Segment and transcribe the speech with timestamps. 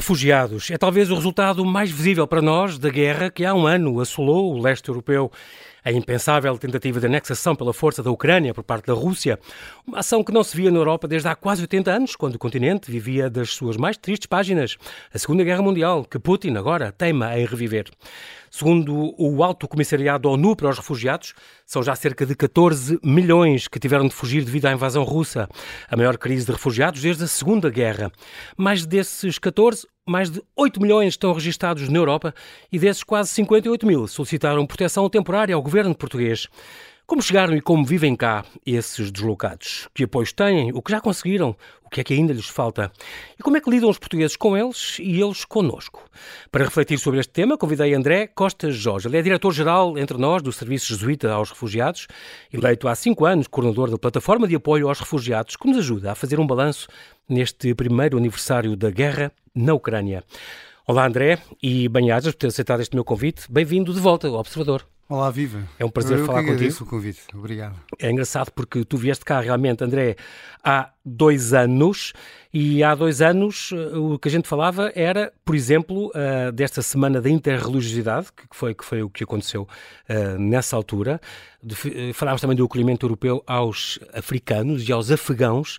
[0.00, 4.00] Refugiados é talvez o resultado mais visível para nós da guerra que há um ano
[4.00, 5.30] assolou o leste europeu.
[5.84, 9.38] A impensável tentativa de anexação pela força da Ucrânia por parte da Rússia,
[9.86, 12.38] uma ação que não se via na Europa desde há quase 80 anos, quando o
[12.38, 14.78] continente vivia das suas mais tristes páginas,
[15.12, 17.84] a Segunda Guerra Mundial, que Putin agora teima em reviver.
[18.50, 23.78] Segundo o Alto Comissariado ONU para os Refugiados, são já cerca de 14 milhões que
[23.78, 25.48] tiveram de fugir devido à invasão russa,
[25.88, 28.10] a maior crise de refugiados desde a Segunda Guerra.
[28.56, 32.34] Mais desses 14, mais de 8 milhões estão registados na Europa
[32.72, 36.48] e desses quase 58 mil solicitaram proteção temporária ao governo português.
[37.10, 39.88] Como chegaram e como vivem cá esses deslocados?
[39.92, 40.70] Que apoios têm?
[40.72, 41.56] O que já conseguiram?
[41.84, 42.92] O que é que ainda lhes falta?
[43.36, 46.08] E como é que lidam os portugueses com eles e eles connosco?
[46.52, 49.08] Para refletir sobre este tema, convidei André Costa Jorge.
[49.08, 52.06] Ele é diretor-geral entre nós do Serviço Jesuíta aos Refugiados,
[52.52, 56.14] eleito há cinco anos coordenador da Plataforma de Apoio aos Refugiados, que nos ajuda a
[56.14, 56.86] fazer um balanço
[57.28, 60.22] neste primeiro aniversário da guerra na Ucrânia.
[60.86, 63.50] Olá, André, e bem-ajas por ter aceitado este meu convite.
[63.50, 64.86] Bem-vindo de volta ao Observador.
[65.10, 65.64] Olá, viva.
[65.76, 66.84] É um prazer Eu falar que contigo.
[66.84, 67.22] o convite.
[67.34, 67.74] Obrigado.
[67.98, 70.14] É engraçado porque tu vieste cá realmente, André,
[70.62, 72.12] há dois anos
[72.52, 76.82] e há dois anos eh, o que a gente falava era, por exemplo, eh, desta
[76.82, 79.66] semana da interreligiosidade, que foi, que foi o que aconteceu
[80.08, 81.20] eh, nessa altura.
[81.62, 81.74] De,
[82.14, 85.78] falávamos também do acolhimento europeu aos africanos e aos afegãos,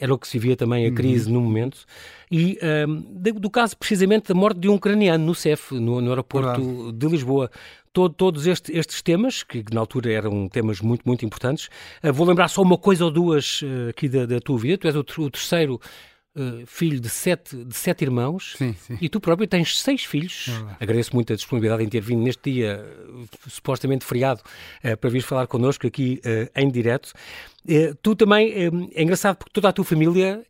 [0.00, 1.84] era o que se via também a crise no momento.
[2.30, 2.84] E eh,
[3.34, 7.50] do caso precisamente da morte de um ucraniano no CEF, no, no aeroporto de Lisboa.
[7.90, 11.68] Todo- todos este- estes temas, que na altura eram temas muito, muito importantes.
[12.14, 14.78] Vou lembrar só uma coisa ou duas aqui da, da tua vida.
[14.78, 15.80] Tu és o, o terceiro
[16.34, 18.98] uh, filho de sete, de sete irmãos Sim, sim.
[19.00, 20.48] e tu próprio tens seis filhos.
[20.80, 24.42] Agradeço muito a disponibilidade em ter vindo neste dia, uh, supostamente feriado,
[24.84, 27.12] uh, para vir falar connosco aqui uh, em direto.
[28.02, 28.50] Tu também,
[28.94, 30.42] é engraçado porque toda a tua família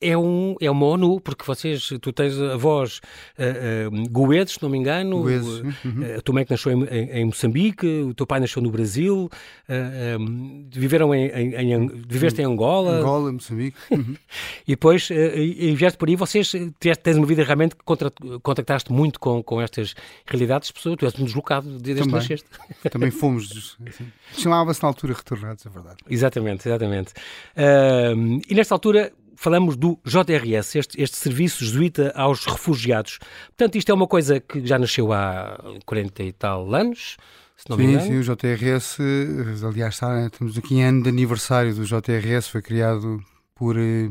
[0.00, 3.00] é, um, é uma ONU, porque vocês, tu tens avós
[3.38, 6.16] uh, uh, goedes, se não me engano, Goedes, uh, uhum.
[6.16, 9.28] a tua mãe que nasceu em, em- em Moçambique, o teu pai nasceu no Brasil,
[9.68, 13.76] uh, um, viveram em, em, em viveste em Angola, Angola, Moçambique.
[13.90, 14.16] Uhum.
[14.66, 16.48] e depois uh, e, e vieste por aí, vocês
[16.80, 18.10] tiveste, tens uma vida realmente que contra,
[18.42, 19.94] contactaste muito com, com estas
[20.26, 22.48] realidades, pessoas, tu és um deslocado desde que nasceste.
[22.90, 23.76] Também fomos.
[23.86, 25.98] assim, Chamava-se na altura retornados, é verdade.
[26.08, 27.12] Exatamente, exatamente.
[28.48, 29.12] E nesta altura
[29.42, 33.18] falamos do JRS, este, este Serviço Jesuíta aos Refugiados.
[33.56, 37.16] Portanto, isto é uma coisa que já nasceu há 40 e tal anos,
[37.56, 42.48] Sim, sim, o JRS, eh, aliás, está, estamos aqui em ano de aniversário do JRS,
[42.48, 43.22] foi criado
[43.54, 44.10] por eh,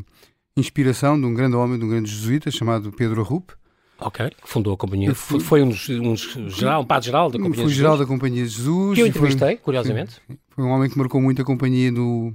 [0.58, 3.54] inspiração de um grande homem, de um grande jesuíta chamado Pedro Arrupe.
[4.00, 5.14] Ok, que fundou a companhia.
[5.16, 6.16] Fui- Foi um, um
[6.50, 8.96] geral, um padre geral da Companhia Foi de geral Jesus, da Companhia de Jesus.
[8.96, 10.22] que eu e foi- entrevistei, curiosamente.
[10.52, 12.34] Foi um homem que marcou muito a companhia no-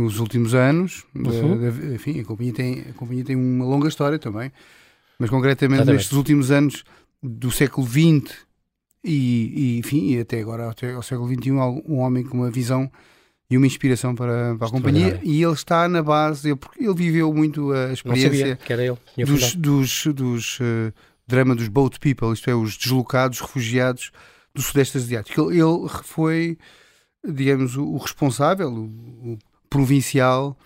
[0.00, 1.04] nos últimos anos.
[1.14, 1.94] Da- Uhum.
[1.94, 4.50] enfim, a companhia, tem, a companhia tem uma longa história também,
[5.18, 5.96] mas concretamente Exatamente.
[5.98, 6.84] nestes últimos anos
[7.22, 8.34] do século XX
[9.04, 12.90] e, e, enfim, e até agora, até ao século XXI, um homem com uma visão
[13.50, 15.18] e uma inspiração para, para a companhia.
[15.22, 18.28] E ele está na base, ele, porque ele viveu muito a experiência
[18.58, 18.58] sabia
[19.26, 20.92] dos, dos, dos eh,
[21.26, 24.12] drama dos boat people, isto é, os deslocados, refugiados
[24.54, 25.50] do Sudeste Asiático.
[25.50, 26.58] Ele, ele foi,
[27.26, 29.38] digamos, o, o responsável, o, o
[29.70, 30.58] provincial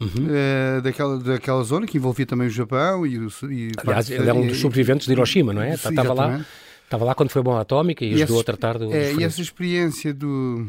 [0.00, 0.28] Uhum.
[0.30, 3.28] eh, daquela, daquela zona, que envolvia também o Japão e o...
[3.50, 5.76] E Aliás, ele é um dos sobreviventes de Hiroshima, não é?
[5.76, 6.48] Sim, Estava lá, exatamente.
[6.84, 9.12] estava lá quando foi a bomba atómica e, E ajudou essa- a tratar do, É,
[9.14, 10.68] e essa experiência do,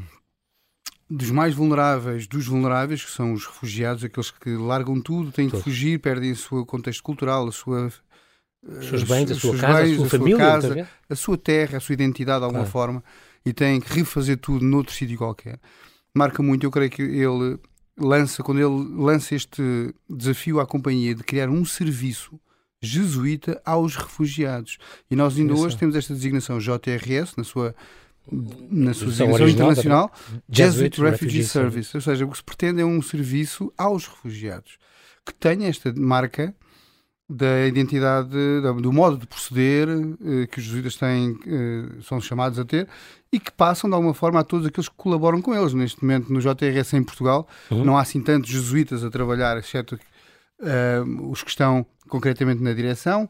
[1.09, 5.61] dos mais vulneráveis, dos vulneráveis, que são os refugiados, aqueles que largam tudo, têm que
[5.61, 7.91] fugir, perdem o seu contexto cultural, a sua...
[8.67, 10.89] Os seus bens, a sua casa, a bens, sua a sua família, casa, muitas vezes.
[11.09, 12.71] a sua terra, a sua identidade de alguma Claro.
[12.71, 13.03] forma
[13.45, 15.59] e tem que refazer tudo noutro sítio qualquer.
[16.13, 17.57] Marca muito, eu creio que ele
[17.99, 22.39] lança, quando ele lança este desafio à companhia de criar um serviço
[22.81, 24.77] jesuíta aos refugiados.
[25.11, 27.75] E nós ainda hoje temos esta designação JRS na sua
[28.31, 30.11] na sua Designação internacional,
[30.47, 31.97] Jesuit Jesuit Refugee Service.
[31.97, 34.77] Ou seja, o que se pretende é um serviço aos refugiados
[35.29, 36.55] que tenha esta marca
[37.29, 38.29] da identidade,
[38.63, 42.87] da- do modo de proceder eh, que os jesuítas têm, eh, são chamados a ter
[43.31, 45.73] e que passam de alguma forma a todos aqueles que colaboram com eles.
[45.73, 47.83] Neste momento, no JRS em Portugal, Uhum.
[47.85, 49.99] não há assim tantos jesuítas a trabalhar, exceto
[50.61, 53.29] eh, os que estão concretamente na direção.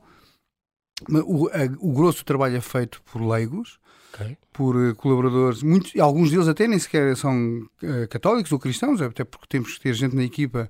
[1.26, 3.80] O, a- o grosso do trabalho é feito por leigos,
[4.14, 4.38] Ok.
[4.52, 9.46] por colaboradores, muitos, alguns deles até nem sequer são eh, católicos ou cristãos, até porque
[9.48, 10.70] temos que ter gente na equipa,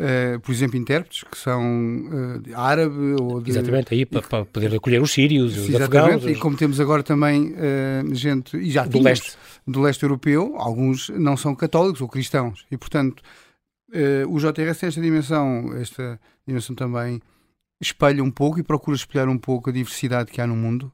[0.00, 3.50] eh, por exemplo, intérpretes que são de árabe ou de.
[3.50, 6.78] Exatamente, aí para, para poder acolher os sírios, os Exatamente, afegãos, e os- como temos
[6.80, 9.38] agora também eh, gente, e já do tínhamos, leste.
[9.66, 13.22] do leste europeu, alguns não são católicos ou cristãos, e portanto
[14.28, 17.20] o JRS tem esta dimensão, esta dimensão também
[17.80, 20.92] espelha um pouco e procura espelhar um pouco a diversidade que há no mundo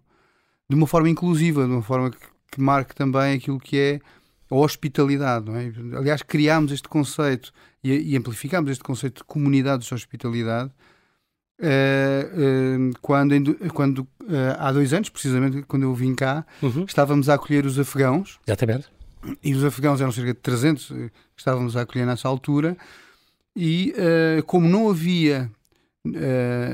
[0.70, 2.18] de uma forma inclusiva, de uma forma que,
[2.52, 4.00] que marque também aquilo que é
[4.48, 5.50] a hospitalidade.
[5.50, 5.96] É?
[5.98, 7.52] Aliás, criámos este conceito
[7.84, 10.70] e, e amplificámos este conceito de comunidades de hospitalidade
[11.60, 16.84] uh, uh, quando, quando uh, há dois anos, precisamente quando eu vim cá, uhum.
[16.84, 18.40] estávamos a acolher os afegãos.
[18.46, 18.88] Exatamente.
[19.42, 22.76] E os afegãos eram cerca de 300 que estávamos a acolher nessa altura.
[23.56, 23.94] E
[24.46, 25.50] como não havia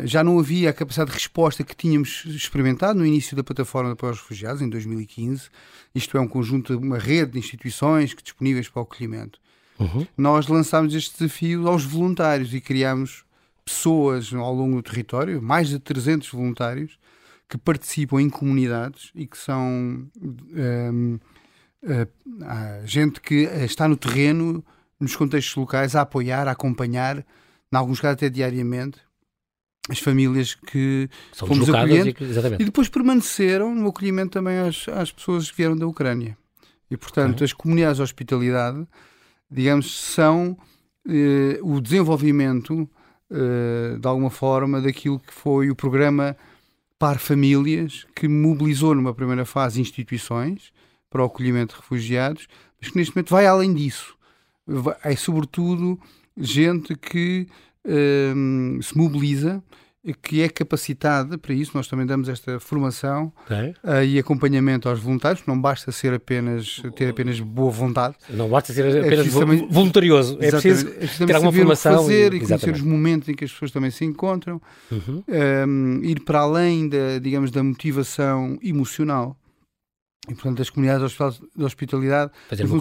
[0.05, 4.11] já não havia a capacidade de resposta que tínhamos experimentado no início da plataforma para
[4.11, 5.49] os refugiados, em 2015.
[5.95, 9.39] Isto é um conjunto, uma rede de instituições que, disponíveis para o acolhimento.
[9.81, 10.07] Uhum.
[10.17, 13.25] Nós lançámos este desafio aos voluntários e criámos
[13.65, 16.99] pessoas ao longo do território, mais de 300 voluntários,
[17.49, 21.19] que participam em comunidades e que são um, ehm,
[21.83, 24.65] uh, gente que está no terreno,
[25.01, 29.01] nos contextos locais, a apoiar, a acompanhar, em alguns casos até diariamente,
[29.89, 35.11] as famílias que São fomos acolhendo e, e, depois permaneceram no acolhimento também às, às
[35.11, 36.37] pessoas que vieram da Ucrânia.
[36.91, 37.45] E, portanto, uhum.
[37.45, 38.87] as comunidades de hospitalidade,
[39.51, 40.57] digamos, são
[41.09, 42.89] eh, o desenvolvimento,
[43.31, 46.37] eh, de alguma forma, daquilo que foi o programa
[46.99, 50.73] Par Famílias, que mobilizou numa primeira fase instituições
[51.09, 52.47] para o acolhimento de refugiados,
[52.81, 54.15] mas que neste momento vai além disso.
[55.03, 55.99] É, sobretudo,
[56.37, 57.49] gente que
[57.85, 59.63] uh, se mobiliza,
[60.23, 61.73] que é capacitada para isso.
[61.75, 65.45] Nós também damos esta formação uh, e acompanhamento aos voluntários.
[65.47, 68.15] Não basta ser apenas ter apenas boa vontade.
[68.29, 70.39] Não basta ser é apenas é também, voluntarioso.
[70.41, 73.53] É preciso, é ter alguma formação fazer e, e conhecer os momentos em que as
[73.53, 74.61] pessoas também se encontram.
[74.91, 75.23] Uhum.
[75.29, 79.37] Um, ir para além da, digamos, da motivação emocional
[80.29, 81.17] e, portanto, as comunidades
[81.57, 82.31] de hospitalidade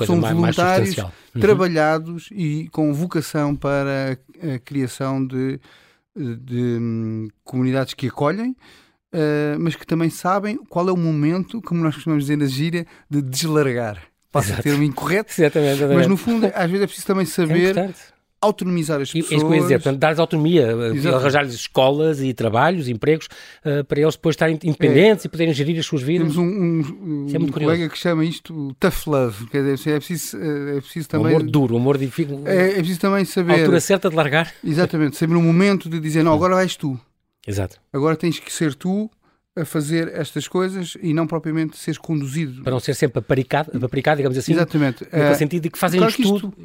[0.06, 1.10] são voluntários uhum.
[1.40, 5.60] trabalhados e com vocação para a criação de,
[6.16, 8.52] de um, comunidades que acolhem,
[9.14, 12.86] uh, mas que também sabem qual é o momento, como nós costumamos dizer na gíria,
[13.10, 14.04] de deslargar.
[14.32, 15.98] Passa a termo incorreto, exatamente, exatamente.
[15.98, 17.94] mas no fundo, às vezes é preciso também saber é
[18.42, 19.32] autonomizar as pessoas.
[19.32, 23.28] Isso que eu ia dizer, portanto, dar-lhes autonomia, eh, arranjar-lhes escolas e trabalhos, empregos,
[23.66, 25.28] uh, para eles depois estarem independentes é.
[25.28, 26.34] e poderem gerir as suas vidas.
[26.34, 29.98] Temos um, um, um, é um colega que chama isto tough love, quer dizer, é
[29.98, 31.34] preciso, eh, é preciso também...
[31.34, 32.42] Um amor duro, um amor difícil.
[32.46, 33.54] É, é preciso também saber...
[33.54, 34.54] A altura certa de largar.
[34.64, 37.00] Exatamente, saber o momento de dizer, não, agora vais tu.
[37.46, 37.80] Exato.
[37.92, 39.10] Agora tens que ser tu
[39.60, 42.64] a fazer estas coisas e não propriamente seres conduzido.
[42.64, 44.54] Para não ser sempre aparicado, aparicado digamos assim.
[44.54, 45.08] Exatamente.
[45.12, 46.58] No uh, sentido de que fazem claro isto, que isto tudo.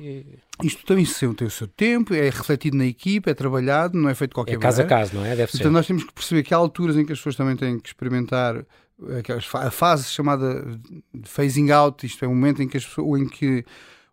[0.63, 1.05] Isto também
[1.35, 4.55] tem o seu tempo, é refletido na equipa, é trabalhado, não é feito de qualquer
[4.55, 4.95] é caso maneira.
[4.95, 5.31] a caso, não é?
[5.31, 5.71] Deve Portanto, ser.
[5.71, 8.57] nós temos que perceber que há alturas em que as pessoas também têm que experimentar
[8.57, 9.23] eh,
[9.55, 10.65] a fase chamada
[11.25, 13.65] phasing out, isto é o momento em que, as pessoas, em que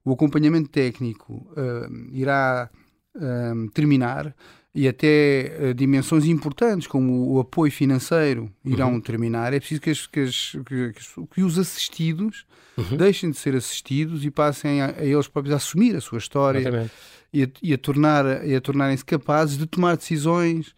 [0.04, 2.70] o acompanhamento técnico uh, irá
[3.16, 4.36] uh, terminar
[4.74, 9.02] e até uh, dimensões importantes como o apoio financeiro irão uhum.
[9.02, 10.94] terminar, é preciso que, as, que, as, que,
[11.34, 12.46] que os assistidos
[12.78, 12.96] uhum.
[12.96, 16.90] deixem de ser assistidos e passem a, a, eles próprios a assumir a sua história
[17.34, 20.74] e a, e a, tornar, e a tornarem-se capazes de tomar decisões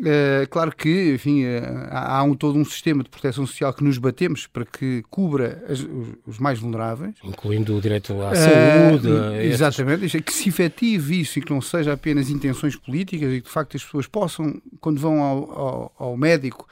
[0.00, 3.98] Uh, claro que, enfim, uh, há um, todo um sistema de proteção social que nos
[3.98, 7.16] batemos para que cubra as, os, os, mais vulneráveis.
[7.24, 9.08] Incluindo o direito à uh, saúde.
[9.42, 10.20] Exatamente, estes...
[10.20, 13.76] que se efetive isso e que não seja apenas intenções políticas e que de facto
[13.76, 16.68] as pessoas possam, quando vão ao, ao, ao médico,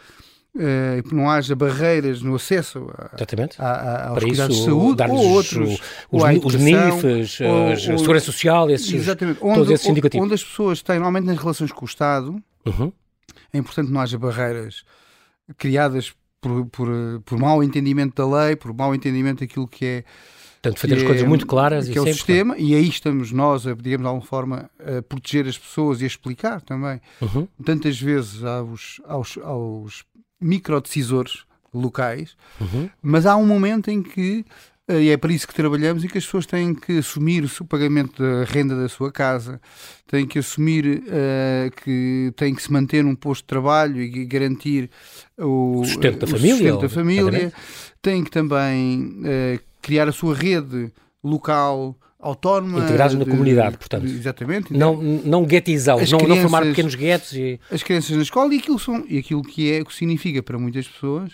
[1.06, 3.10] que não haja barreiras no acesso a.
[3.58, 5.80] A, a, aos Para cuidados isso, de saúde ou outros.
[6.10, 10.24] Os, os NIFs, ou, a Segurança Social, esses, exatamente, onde, todos esses indicativos.
[10.24, 12.90] Onde as pessoas têm, normalmente nas relações com o Estado, uhum
[13.52, 14.84] é importante que não haja barreiras
[15.56, 16.88] criadas por, por,
[17.24, 20.04] por mau entendimento da lei, por mau entendimento daquilo que é.
[20.62, 23.66] Portanto, fazer as é, coisas muito claras que é o sistema, e aí estamos nós,
[23.66, 27.46] a, digamos, de alguma forma, a proteger as pessoas e a explicar também, uhum.
[27.64, 30.04] tantas vezes aos, aos, aos
[30.40, 32.88] microdecisores locais, uhum.
[33.00, 34.44] mas há um momento em que
[34.88, 38.22] e é para isso que trabalhamos e que as pessoas têm que assumir o pagamento
[38.22, 39.60] da renda da sua casa,
[40.06, 44.88] têm que assumir uh, que têm que se manter num posto de trabalho e garantir
[45.36, 47.52] o, o sustento da o família, sustento da família.
[48.00, 52.80] têm que também uh, criar a sua rede local autónoma.
[52.80, 54.06] Integrados na comunidade, portanto.
[54.06, 54.72] Exatamente.
[54.72, 57.32] Não, não guetizá-los, não, não formar pequenos guetos.
[57.32, 57.58] E...
[57.70, 60.86] As crianças na escola e aquilo, são, e aquilo que é, que significa para muitas
[60.86, 61.32] pessoas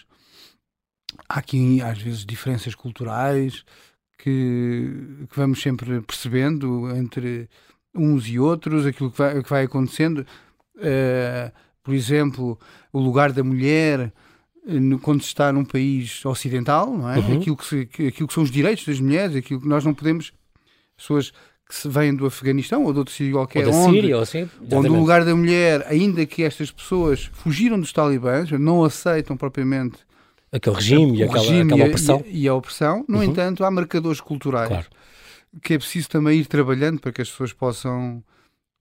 [1.29, 3.65] há aqui às vezes diferenças culturais
[4.19, 7.49] que, que, vamos sempre percebendo entre
[7.95, 10.27] uns e outros, aquilo que vai, que vai acontecendo.
[10.77, 11.53] Uh,
[11.83, 12.59] por exemplo,
[12.93, 14.13] o lugar da mulher
[14.67, 17.19] eh, quando se está num país ocidental, não é?
[17.19, 17.39] Uhum.
[17.39, 20.33] Aquilo, que se, aquilo que são os direitos das mulheres, aquilo que nós não podemos,
[20.97, 21.33] pessoas
[21.69, 24.49] que vêm do Afeganistão ou de outro sítio qualquer, ou da onde, Síria, ou assim,
[24.71, 29.99] onde o lugar da mulher, ainda que estas pessoas fugiram dos talibãs, não aceitam propriamente
[30.53, 32.25] aquele regime e aquela, regime aquela opressão.
[32.27, 33.25] E a, e a opressão, no uhum.
[33.25, 34.87] entanto, há marcadores culturais claro.
[35.63, 38.23] que é preciso também ir trabalhando para que as pessoas possam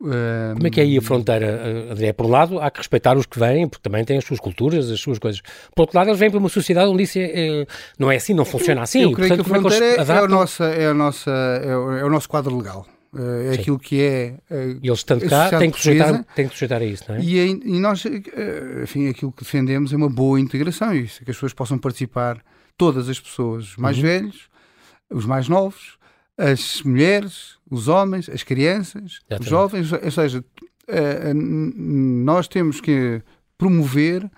[0.01, 2.11] como é que é aí a fronteira, André?
[2.11, 4.89] Por um lado, há que respeitar os que vêm, porque também têm as suas culturas,
[4.89, 5.41] as suas coisas.
[5.75, 7.67] Por outro lado, eles vêm para uma sociedade onde isso é, é,
[7.99, 9.01] não é assim, não funciona assim.
[9.01, 11.77] Eu, eu creio Portanto, que a fronteira é, é, a nossa, é, a nossa, é,
[11.77, 12.87] o, é o nosso quadro legal.
[13.13, 14.38] É, é aquilo que é.
[14.82, 17.22] E eles, estando cá, têm que, sujeitar, têm que sujeitar a isso, não é?
[17.22, 21.36] E, e nós, eh, enfim, aquilo que defendemos é uma boa integração, isso, que as
[21.36, 22.41] pessoas possam participar,
[22.77, 24.03] todas as pessoas, os mais uhum.
[24.03, 24.50] velhos,
[25.10, 25.98] os mais novos,
[26.38, 29.41] as mulheres, os homens, as crianças, Exatamente.
[29.41, 30.44] os jovens, ou seja,
[30.88, 33.22] eh, eh, nós temos que
[33.58, 34.30] promover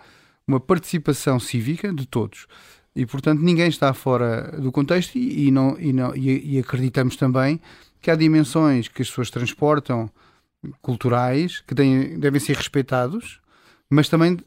[0.47, 2.47] uma participação cívica de todos.
[2.95, 7.15] E, portanto, ninguém está fora do contexto e, e não, e, não, e, e acreditamos
[7.15, 7.59] também
[8.03, 10.11] que há dimensões que as pessoas transportam
[10.81, 13.39] culturais que têm, devem ser respeitados,
[13.89, 14.37] mas também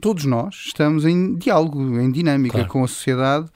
[0.00, 2.68] todos nós estamos em diálogo, em dinâmica claro.
[2.68, 3.50] com a sociedade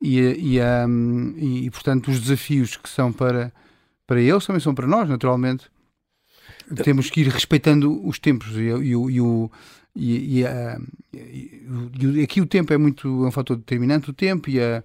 [0.00, 3.52] e, e, um, e, portanto, os desafios que são para,
[4.06, 5.70] para eles também são para nós, naturalmente.
[6.82, 9.50] Temos que ir respeitando os tempos e, e, e o.
[9.94, 10.80] E, a,
[12.22, 14.82] aqui o tempo é muito é um fator determinante, o tempo e a,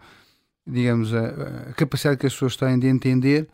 [0.68, 3.48] digamos, a, a capacidade que as pessoas têm de entender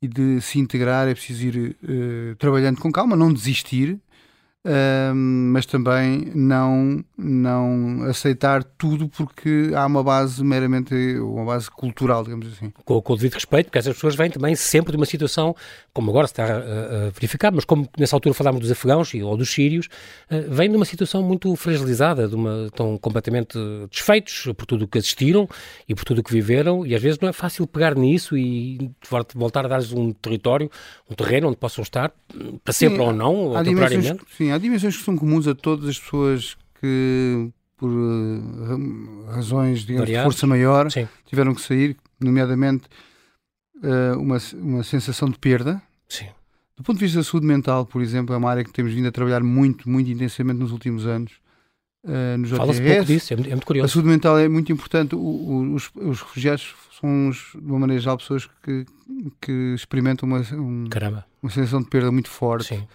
[0.00, 3.98] e de se integrar, é preciso ir uh, trabalhando com calma, não desistir,
[5.14, 12.48] mas também não, não aceitar tudo porque há uma base meramente, uma base cultural, digamos
[12.48, 12.72] assim.
[12.84, 15.54] Com, com o devido respeito, porque essas pessoas vêm também sempre de uma situação,
[15.92, 19.50] como agora se está a, verificar, mas como nessa altura falámos dos afegãos ou dos
[19.50, 19.86] sírios,
[20.30, 23.58] uh, vêm de uma situação muito fragilizada, de uma, estão completamente
[23.90, 25.48] desfeitos por tudo o que assistiram
[25.88, 28.90] e por tudo o que viveram, e às vezes não é fácil pegar nisso e
[29.34, 30.70] voltar a dar-lhes um território,
[31.08, 32.12] um terreno onde possam estar,
[32.64, 34.24] para sempre sim, ou não, ou temporariamente.
[34.36, 40.08] Sim, há dimensões que são comuns a todas as pessoas que, por uh, razões digamos,
[40.08, 41.06] de força maior, Sim.
[41.26, 42.86] tiveram que sair, nomeadamente
[43.76, 45.80] uh, uma, uma sensação de perda.
[46.08, 46.26] Sim.
[46.76, 49.08] Do ponto de vista da saúde mental, por exemplo, é uma área que temos vindo
[49.08, 51.32] a trabalhar muito, muito intensamente nos últimos anos.
[52.04, 53.86] Uh, no Fala-se pouco disso, é muito, é muito, curioso.
[53.86, 55.14] A saúde mental é muito importante.
[55.14, 58.86] O, o, os, os, refugiados são, de uma maneira geral, pessoas que,
[59.40, 60.84] que experimentam uma, um,
[61.42, 62.68] uma sensação de perda muito forte.
[62.68, 62.86] Sim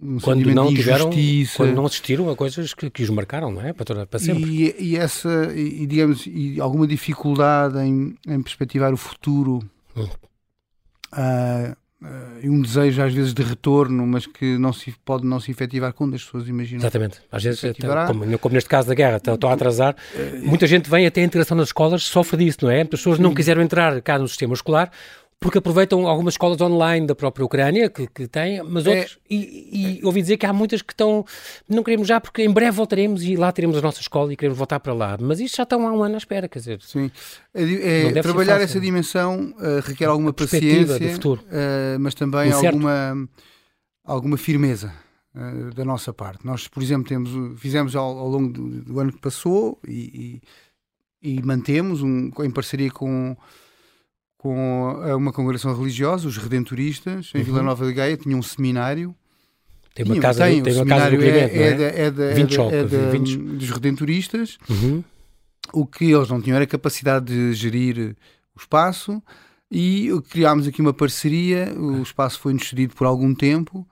[0.00, 1.10] um quando não tiveram,
[1.56, 3.72] quando não assistiram a coisas que, que os marcaram, não é?
[3.72, 4.44] Para, para sempre.
[4.44, 9.58] E, e essa, e, digamos, e alguma dificuldade em, em perspectivar o futuro
[9.96, 10.04] hum.
[10.04, 15.40] uh, uh, e um desejo às vezes de retorno, mas que não se pode não
[15.40, 16.80] se efetivar quando as pessoas imaginam.
[16.80, 17.20] Exatamente.
[17.32, 19.96] Às vezes, até, como, como, neste caso da guerra, estão a atrasar,
[20.44, 22.82] muita gente vem até a integração nas escolas sofre disso, não é?
[22.82, 24.92] As pessoas não quiseram entrar cá no sistema escolar
[25.40, 28.90] porque aproveitam algumas escolas online da própria Ucrânia que, que têm, mas é.
[28.90, 31.24] outros, é, e, e, ouvi dizer que há muitas que estão,
[31.68, 34.58] não queremos já, porque em breve voltaremos e lá teremos a nossa escola e queremos
[34.58, 35.16] voltar para lá.
[35.20, 36.82] Mas isto já estão há um ano à espera, quer dizer.
[36.82, 37.10] Sim,
[37.54, 41.40] é, é trabalhar essa dimensão uh, requer alguma paciência, do futuro.
[41.44, 43.28] Uh, mas também alguma,
[44.04, 44.92] alguma firmeza
[45.36, 46.44] uh, da nossa parte.
[46.44, 50.42] Nós, por exemplo, temos, fizemos ao, ao longo do, do, ano que passou e,
[51.22, 53.36] e, e mantemos um, em parceria com
[54.38, 57.44] com uma congregação religiosa, os Redentoristas, em uhum.
[57.44, 59.14] Vila Nova de Gaia, tinha um seminário.
[59.94, 62.24] Tem uma casa, tem, tem uma casa do é, é, é, é, da, é, da,
[62.24, 64.56] é dos Redentoristas.
[64.70, 65.02] Uhum.
[65.72, 68.16] O que eles não tinham era a capacidade de gerir
[68.54, 69.20] o espaço
[69.70, 71.74] e criámos aqui uma parceria.
[71.76, 73.86] O espaço foi-nos cedido por algum tempo,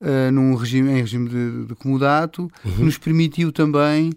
[0.00, 2.76] uh, num regime, em regime de, de comodato, uhum.
[2.76, 4.12] que nos permitiu também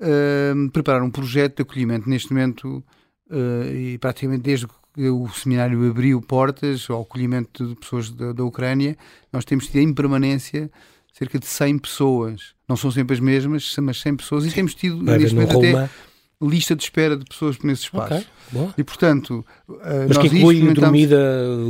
[0.00, 2.08] uh, preparar um projeto de acolhimento.
[2.08, 2.84] Neste momento,
[3.30, 8.96] uh, e praticamente desde o seminário abriu portas ao acolhimento de pessoas da, da Ucrânia,
[9.32, 10.70] nós temos tido em permanência
[11.12, 12.54] cerca de 100 pessoas.
[12.68, 14.46] Não são sempre as mesmas, mas 100 pessoas.
[14.46, 15.88] E temos tido, Vai neste momento, até
[16.42, 18.26] lista de espera de pessoas nesse espaço.
[18.52, 19.44] Okay, e, portanto...
[19.68, 21.16] Eh, mas que inclui dormida,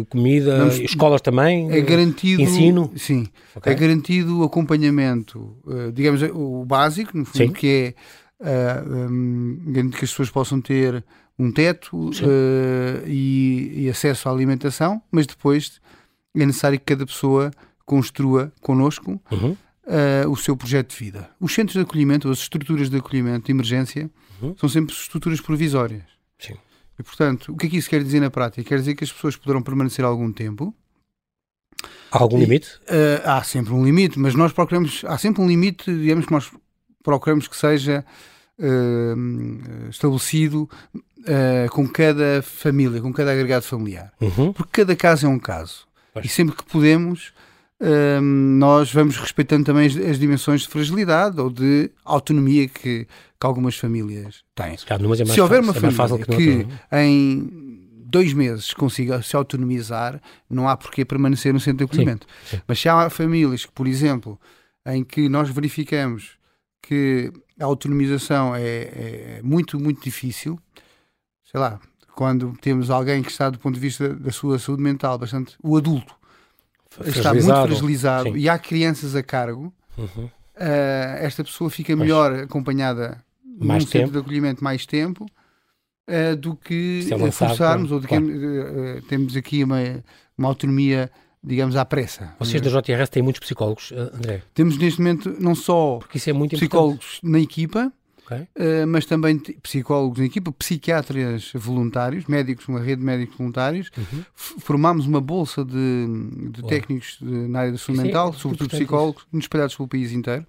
[0.08, 1.70] comida, escolas também?
[1.70, 2.42] É garantido...
[2.42, 2.90] Ensino?
[2.96, 3.26] Sim.
[3.54, 3.72] Okay.
[3.72, 7.52] É garantido o acompanhamento, eh, digamos, o básico, no fundo, sim.
[7.52, 7.94] que
[8.40, 11.04] é uh, um, que as pessoas possam ter
[11.38, 15.80] um teto uh, e, e, acesso à alimentação, mas depois
[16.34, 17.50] é necessário que cada pessoa
[17.84, 19.50] construa connosco uhum.
[19.52, 21.30] uh, o seu projeto de vida.
[21.40, 24.10] Os centros de acolhimento, as estruturas de acolhimento de emergência,
[24.40, 24.54] uhum.
[24.56, 26.04] são sempre estruturas provisórias.
[26.38, 26.54] Sim.
[26.98, 28.62] E, portanto, o que é que isso quer dizer na prática?
[28.68, 30.74] Quer dizer que as pessoas poderão permanecer algum tempo.
[32.12, 32.68] Há algum e, limite?
[32.82, 36.50] Uh, há sempre um limite, mas nós procuramos, há sempre um limite, digamos que nós
[37.02, 38.04] procuramos que seja
[39.90, 40.70] estabelecido
[41.24, 44.12] uh, com cada família, com cada agregado familiar.
[44.20, 44.52] Uhum.
[44.52, 45.86] Porque cada caso é um caso.
[46.12, 46.26] Pois.
[46.26, 47.32] E sempre que podemos,
[47.80, 53.46] uh, nós vamos respeitando também as, as, dimensões de fragilidade ou de autonomia que, que
[53.46, 54.76] algumas famílias têm.
[54.76, 57.64] Se, é Se houver uma é família que, que em
[58.06, 62.26] dois meses consiga se autonomizar, não há porquê permanecer no centro de acolhimento.
[62.44, 62.62] Sim, sim.
[62.66, 64.38] Mas se há famílias que, por exemplo,
[64.86, 66.38] em que nós verificamos
[66.80, 70.58] que a autonomização é, é muito, muito difícil,
[71.54, 71.78] sei lá,
[72.16, 75.76] quando temos alguém que está do ponto de vista da sua saúde mental, bastante, o
[75.76, 76.12] adulto
[77.06, 78.38] está muito fragilizado sim.
[78.38, 80.24] e há crianças a cargo, uhum.
[80.24, 80.30] uh,
[81.20, 84.06] esta pessoa fica melhor Mas, acompanhada mais num tempo.
[84.06, 85.26] centro de acolhimento mais tempo
[86.08, 88.26] uh, do que é forçarmos, ou de claro.
[88.26, 89.78] que uh, temos aqui uma,
[90.36, 91.08] uma autonomia
[91.40, 92.34] digamos, à pressa.
[92.40, 94.42] Vocês da JRS têm muitos psicólogos, André?
[94.54, 97.20] Temos neste momento não só é psicólogos importante.
[97.22, 97.92] na equipa,
[98.24, 98.40] okay.
[98.40, 103.90] uh, mas também psicólogos na equipa, psiquiatras voluntários, médicos, uma rede de médicos voluntários.
[103.96, 104.24] Uhum.
[104.34, 106.06] Formámos uma bolsa de,
[106.50, 109.38] de técnicos de, na área da saúde mental, é sobretudo psicólogos, isso.
[109.38, 110.46] espalhados pelo país inteiro.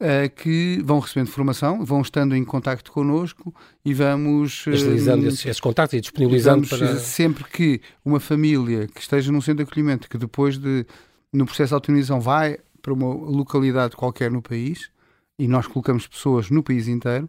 [0.00, 5.46] Uh, que vão recebendo formação, vão estando em contacto connosco e vamos agilizando uh, esses,
[5.46, 6.96] esses contactos e disponibilizando para...
[6.98, 10.84] sempre que uma família que esteja num centro de acolhimento que depois de
[11.32, 14.90] no processo de autorização vai para uma localidade qualquer no país
[15.38, 17.28] e nós colocamos pessoas no país inteiro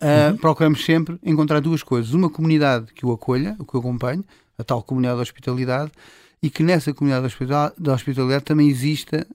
[0.00, 0.36] uh, uhum.
[0.36, 4.24] procuramos sempre encontrar duas coisas uma comunidade que o acolha, o que o acompanhe
[4.58, 5.90] a tal comunidade de hospitalidade
[6.42, 7.34] e que nessa comunidade
[7.78, 9.26] de hospitalidade também exista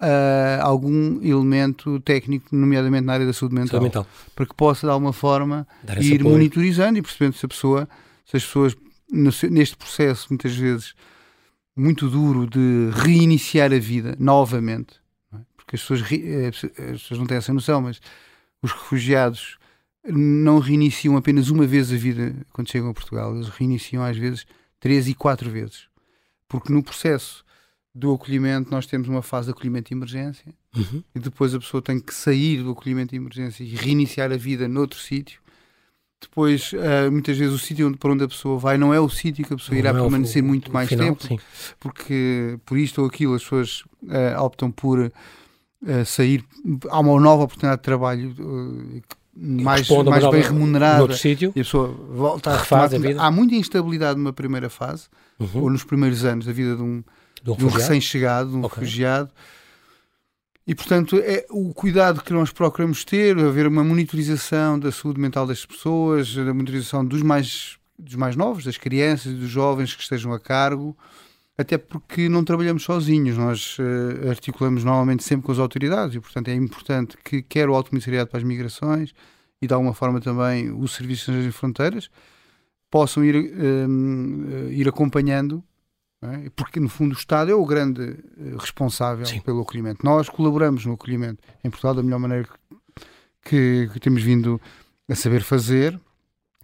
[0.00, 4.06] uh, algum elemento técnico, nomeadamente na área da saúde mental, saúde mental.
[4.34, 5.66] para que possa de alguma forma
[5.98, 6.34] ir apoio.
[6.34, 7.88] monitorizando e percebendo se a pessoa,
[8.24, 8.76] se as pessoas
[9.10, 10.94] neste processo muitas vezes
[11.76, 15.05] muito duro de reiniciar a vida novamente?
[15.66, 18.00] Porque as pessoas, eh, as pessoas não têm essa noção, mas
[18.62, 19.58] os refugiados
[20.08, 24.46] não reiniciam apenas uma vez a vida quando chegam a Portugal, eles reiniciam às vezes
[24.78, 25.88] três e quatro vezes,
[26.48, 27.44] porque no processo
[27.92, 31.02] do acolhimento, nós temos uma fase de acolhimento de emergência uhum.
[31.14, 34.68] e depois a pessoa tem que sair do acolhimento de emergência e reiniciar a vida
[34.68, 35.40] noutro sítio.
[36.20, 39.46] Depois, uh, muitas vezes, o sítio para onde a pessoa vai não é o sítio
[39.46, 41.38] que a pessoa não irá é permanecer o, muito mais final, tempo, sim.
[41.80, 45.10] porque por isto ou aquilo as pessoas uh, optam por
[45.86, 46.44] uh, sair.
[46.88, 48.34] Há uma nova oportunidade de trabalho
[49.34, 53.20] mais, mais bem remunerada sítio, e a pessoa volta a refaz a vida.
[53.20, 55.62] Há muita instabilidade numa primeira fase uhum.
[55.62, 57.02] ou nos primeiros anos da vida de um
[57.54, 58.80] de um, um recém-chegado, de um okay.
[58.80, 59.30] refugiado.
[60.66, 65.46] E, portanto, é o cuidado que nós procuramos ter, haver uma monitorização da saúde mental
[65.46, 70.02] das pessoas, da monitorização dos mais, dos mais novos, das crianças e dos jovens que
[70.02, 70.96] estejam a cargo,
[71.58, 76.48] até porque não trabalhamos sozinhos, nós uh, articulamos normalmente sempre com as autoridades e, portanto,
[76.48, 79.14] é importante que quer o Alto Comissariado para as Migrações
[79.60, 82.10] e, de alguma forma, também o Serviço de Fronteiras
[82.90, 85.64] possam ir, uh, ir acompanhando
[86.22, 86.50] é?
[86.54, 89.40] porque no fundo o Estado é o grande eh, responsável Sim.
[89.40, 90.04] pelo acolhimento.
[90.04, 92.48] Nós colaboramos no acolhimento em Portugal da melhor maneira
[93.42, 94.60] que, que temos vindo
[95.08, 95.98] a saber fazer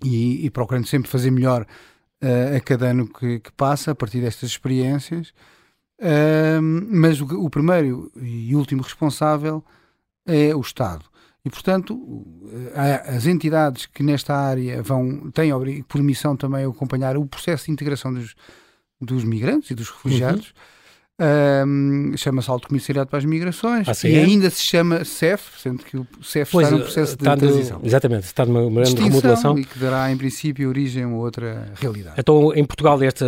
[0.03, 1.67] e, e procurando sempre fazer melhor
[2.23, 5.33] uh, a cada ano que, que, passa a partir destas experiências.
[5.99, 9.65] Uh, mas o, o, primeiro e último responsável
[10.27, 11.05] é o Estado.
[11.45, 12.25] E, portanto,
[13.05, 15.51] as entidades que nesta área vão têm
[15.89, 18.37] por missão também acompanhar o processo de integração dos,
[19.01, 20.49] dos migrantes e dos refugiados.
[20.49, 20.55] Uhum.
[21.23, 25.97] Um, chama-se Alto Comissariado para as Migrações ah, e ainda se chama CEF, sendo que
[25.97, 27.79] o CEF pois, está no processo de transição.
[27.79, 29.57] No, exatamente, está numa grande remodelação.
[29.57, 32.17] E que dará, em princípio, origem a outra realidade.
[32.19, 33.25] Então, em Portugal, este,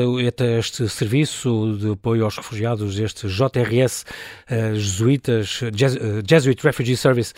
[0.58, 4.04] este serviço de apoio aos refugiados, este JRS,
[4.50, 7.32] uh, Jesuítas, Jes, uh, Jesuit Refugee Service,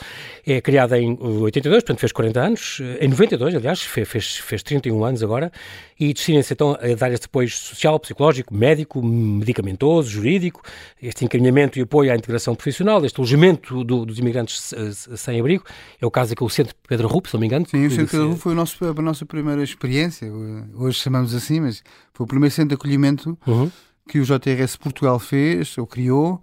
[0.47, 5.05] é criado em 82, portanto fez 40 anos, em 92, aliás, fez, fez, fez 31
[5.05, 5.53] anos agora,
[5.99, 10.63] e destina-se então a dar este apoio social, psicológico, médico, medicamentoso, jurídico,
[11.01, 14.75] este encaminhamento e apoio à integração profissional, este alojamento do, dos imigrantes
[15.17, 15.65] sem abrigo.
[16.01, 17.67] É o caso daquele Centro Pedro Rupo, se não me engano.
[17.67, 20.31] Sim, o Centro Pedro Rupo foi o nosso, a nossa primeira experiência,
[20.75, 21.83] hoje chamamos assim, mas
[22.13, 23.71] foi o primeiro centro de acolhimento uhum.
[24.07, 26.43] que o JRS Portugal fez, ou criou,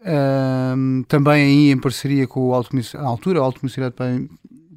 [0.00, 4.20] um, também aí em parceria com o Alto à altura, o Alto Comissariado para,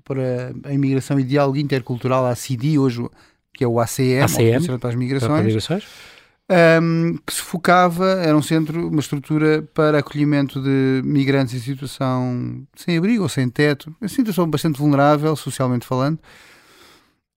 [0.03, 3.03] para a Imigração e Diálogo Intercultural, a CIDI, hoje
[3.53, 5.83] que é o ACM, ACM para as Migrações, para migrações.
[6.81, 12.67] Um, que se focava, era um centro, uma estrutura para acolhimento de migrantes em situação
[12.75, 16.19] sem abrigo ou sem teto, em situação bastante vulnerável, socialmente falando,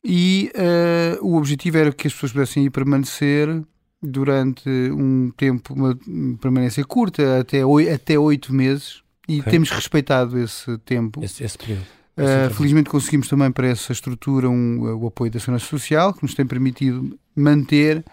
[0.04, 3.62] e uh, o objetivo era que as pessoas pudessem ir permanecer
[4.02, 5.96] durante um tempo, uma
[6.40, 7.62] permanência curta, até,
[7.94, 9.52] até oito meses, e okay.
[9.52, 11.22] temos respeitado esse tempo.
[11.24, 15.66] Esse, esse período Uh, felizmente conseguimos também para essa estrutura um, o apoio da Segurança
[15.66, 18.04] Social, que nos tem permitido manter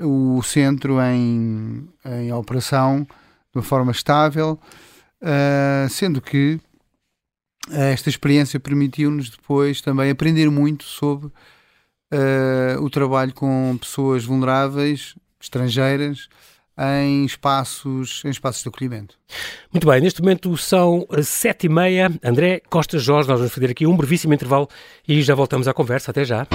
[0.00, 4.58] o centro em, em operação de uma forma estável,
[5.20, 6.60] uh, sendo que
[7.70, 16.28] esta experiência permitiu-nos depois também aprender muito sobre uh, o trabalho com pessoas vulneráveis, estrangeiras,
[16.78, 19.16] em espaços, em espaços de acolhimento.
[19.72, 22.10] Muito bem, neste momento são sete e meia.
[22.24, 24.68] André Costa Jorge, nós vamos fazer aqui um brevíssimo intervalo
[25.06, 26.10] e já voltamos à conversa.
[26.10, 26.46] Até já.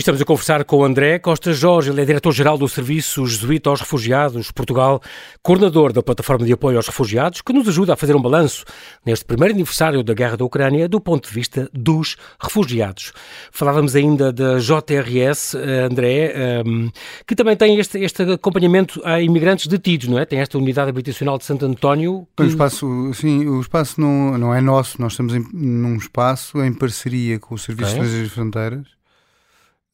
[0.00, 3.80] Estamos a conversar com o André Costa Jorge, ele é diretor-geral do Serviço Jesuíta aos
[3.80, 5.00] Refugiados Portugal,
[5.42, 8.64] coordenador da Plataforma de Apoio aos Refugiados, que nos ajuda a fazer um balanço
[9.04, 13.12] neste primeiro aniversário da Guerra da Ucrânia do ponto de vista dos refugiados.
[13.52, 16.88] Falávamos ainda da JRS, eh, André, ehm,
[17.26, 20.24] que também tem este, este acompanhamento a imigrantes detidos, não é?
[20.24, 22.26] Tem esta unidade habitacional de Santo António.
[22.36, 22.44] Que...
[22.44, 26.72] O espaço, sim, o espaço não, não é nosso, nós estamos em, num espaço em
[26.72, 28.22] parceria com o Serviço okay.
[28.22, 28.99] de Fronteiras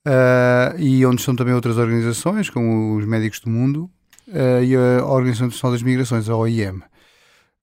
[0.07, 3.91] uh, e onde estão também outras organizações, como os Médicos do Mundo
[4.29, 6.81] uh, e a Organização Internacional das Migrações, a OIM.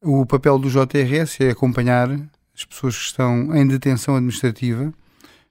[0.01, 2.09] O papel do JRS é acompanhar
[2.53, 4.93] as pessoas que estão em detenção administrativa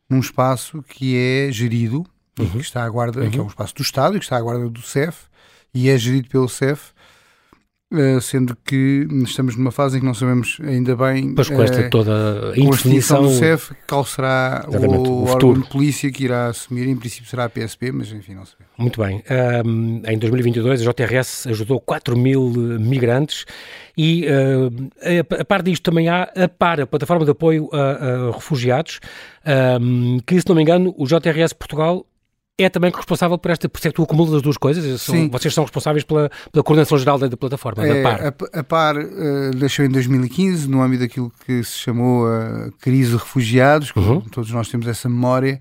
[0.08, 2.04] num espaço que é gerido,
[2.38, 2.50] uhum.
[2.50, 3.30] que está à guarda, uhum.
[3.30, 5.24] que é um espaço do Estado e que está à guarda do CEF
[5.74, 6.92] e é gerido pelo CEF
[8.20, 11.90] sendo que estamos numa fase em que não sabemos ainda bem pois com esta uh,
[11.90, 16.88] toda a indefinição do CEF qual será o, o órgão de polícia que irá assumir,
[16.88, 18.72] em princípio será a PSP, mas enfim, não sabemos.
[18.78, 19.22] Muito bem.
[19.64, 22.50] Um, em 2022 a JRS ajudou 4 mil
[22.80, 23.44] migrantes
[23.96, 24.90] e uh,
[25.36, 29.00] a, a par disto também há a PAR, a Plataforma de Apoio a, a Refugiados,
[29.80, 32.06] um, que se não me engano o JRS Portugal
[32.58, 35.00] é também responsável por esta, por ser tu acumulas as duas coisas?
[35.00, 38.26] São, vocês são responsáveis pela, pela coordenação geral da, da plataforma, é, da PAR?
[38.26, 43.12] A, a PAR uh, deixou em 2015, no âmbito daquilo que se chamou a crise
[43.12, 44.20] de refugiados, uhum.
[44.20, 45.58] todos nós temos essa memória,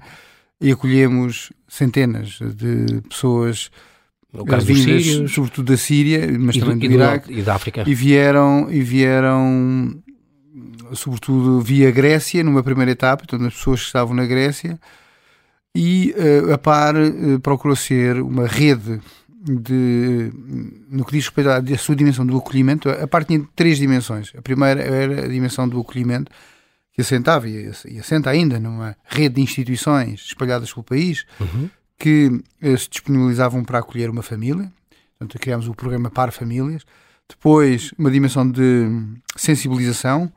[0.60, 3.72] e acolhemos centenas de pessoas
[4.32, 7.84] no caso vindas, sírios, sobretudo da Síria, mas também do, do Iraque e da África.
[7.88, 10.02] E vieram, e vieram
[10.94, 14.80] sobretudo via Grécia, numa primeira etapa, então as pessoas que estavam na Grécia
[15.76, 19.00] e uh, a PAR uh, procurou ser uma rede
[19.44, 20.32] de,
[20.90, 24.32] no que diz respeito à, sua dimensão do acolhimento, a parte tinha três dimensões.
[24.38, 26.32] A primeira era a dimensão do acolhimento,
[26.94, 31.70] que assentava e, e assenta ainda numa rede de instituições espalhadas pelo país uhum.
[31.98, 32.28] que
[32.62, 34.72] uh, se disponibilizavam para acolher uma família.
[35.18, 36.84] Portanto, criámos o programa Par Famílias.
[37.30, 38.88] Depois, uma dimensão de
[39.38, 40.32] sensibilização,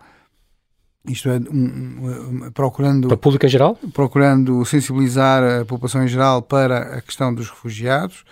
[1.09, 6.09] isto é, um, um, procurando para o público em geral, procurando sensibilizar a população em
[6.09, 8.25] geral para a questão dos refugiados.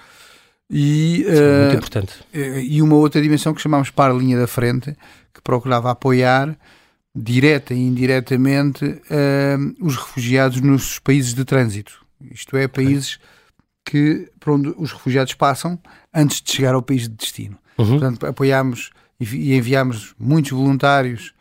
[0.71, 2.15] E uh, muito importante.
[2.33, 4.97] eh, e uma outra dimensão que chamamos para a linha da frente
[5.35, 6.57] que procurava apoiar
[7.15, 13.19] direta e indiretamente uh, os refugiados nos países de trânsito, isto é, países
[13.85, 15.79] que por onde os refugiados passam
[16.15, 17.59] antes de chegar ao país de destino.
[17.77, 17.99] Uhum.
[17.99, 21.35] Portanto, apoiámos e enviámos muitos voluntários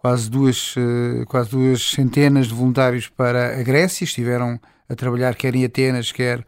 [0.00, 4.58] quase duas, eh, quase duas centenas de voluntários para a Grécia, estiveram
[4.88, 6.42] a trabalhar quer em Atenas, quer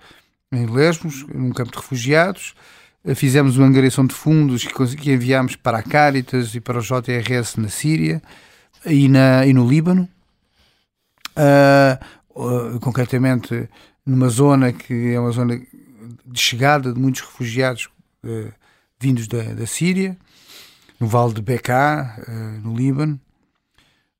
[0.51, 2.55] em Lesbos, num campo de refugiados.
[3.05, 7.57] Eh, fizemos uma angariação de fundos que enviámos para a Caritas e para o JRS
[7.59, 8.23] na Síria
[8.87, 10.09] e, na, e no Líbano.
[11.35, 13.69] Uh, concretamente
[14.05, 15.59] numa zona que é uma zona
[16.27, 17.88] de chegada de muitos refugiados
[18.25, 18.53] uh,
[18.99, 20.17] vindos da, da Síria,
[20.99, 22.17] no Vale de Bekaa,
[22.62, 23.21] no Líbano.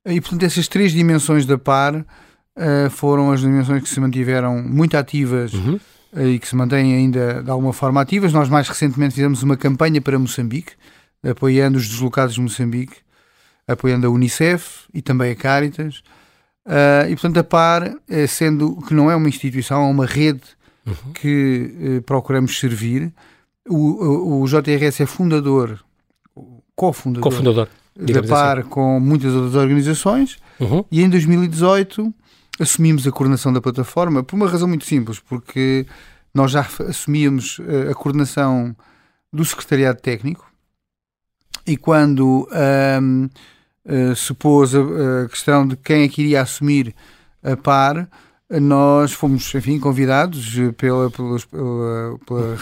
[0.05, 4.97] E, portanto, essas três dimensões da par uh, foram as dimensões que se mantiveram muito
[4.97, 5.79] ativas uhum.
[6.13, 8.33] uh, e que se mantêm ainda de alguma forma ativas.
[8.33, 10.73] Nós, mais recentemente, fizemos uma campanha para Moçambique,
[11.25, 12.97] apoiando os deslocados de Moçambique,
[13.65, 16.03] apoiando a Unicef e também a Caritas.
[16.65, 17.93] Uh, e, portanto, a par,
[18.27, 20.43] sendo que não é uma instituição, é uma rede
[20.85, 21.13] uhum.
[21.13, 23.13] que procuramos servir.
[23.69, 25.79] O, o, o JRS é fundador,
[26.75, 27.23] cofundador.
[27.23, 28.69] cofundador da par assim.
[28.69, 30.83] com muitas outras organizações uhum.
[30.91, 32.13] e em 2018
[32.59, 35.85] assumimos a coordenação da plataforma por uma razão muito simples, porque
[36.33, 38.75] nós já assumíamos eh, a coordenação
[39.31, 40.51] do secretariado técnico
[41.65, 42.99] e quando eh,
[44.15, 46.95] se pôs a, a, questão de quem é que iria assumir
[47.43, 48.07] a par,
[48.49, 52.57] nós fomos, enfim, convidados pela, pelos, pela, pela,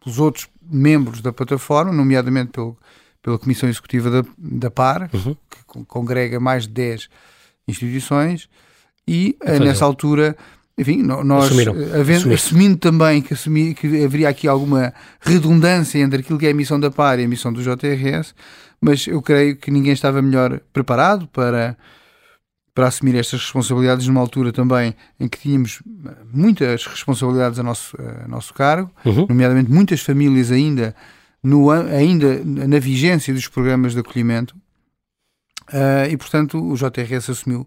[0.00, 2.76] pelos outros membros da plataforma, nomeadamente pelo
[3.22, 5.36] pela Comissão Executiva da, da PAR, uhum.
[5.48, 7.08] que congrega mais de 10
[7.68, 8.48] instituições,
[9.06, 10.36] e então, nessa altura
[10.76, 11.52] enfim, nós
[11.94, 16.54] havendo, assumindo também que, assumi, que haveria aqui alguma redundância entre aquilo que é a
[16.54, 18.34] missão da PAR e a missão do JRS,
[18.80, 21.76] mas eu creio que ninguém estava melhor preparado para,
[22.74, 25.82] para assumir estas responsabilidades numa altura também em que tínhamos
[26.32, 29.26] muitas responsabilidades a nosso, a nosso cargo, uhum.
[29.28, 30.96] nomeadamente muitas famílias ainda,
[31.42, 34.56] no, ainda na vigência dos programas de acolhimento,
[35.72, 37.66] uh, e portanto o JRS assumiu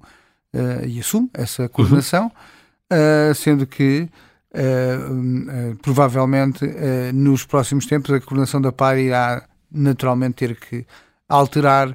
[0.54, 2.26] uh, e assume essa coordenação.
[2.26, 2.56] Uhum
[2.92, 4.08] uh, sendo que
[5.82, 6.66] provavelmente
[7.14, 10.86] nos próximos tempos a coordenação da PAR irá naturalmente ter que
[11.28, 11.90] alterar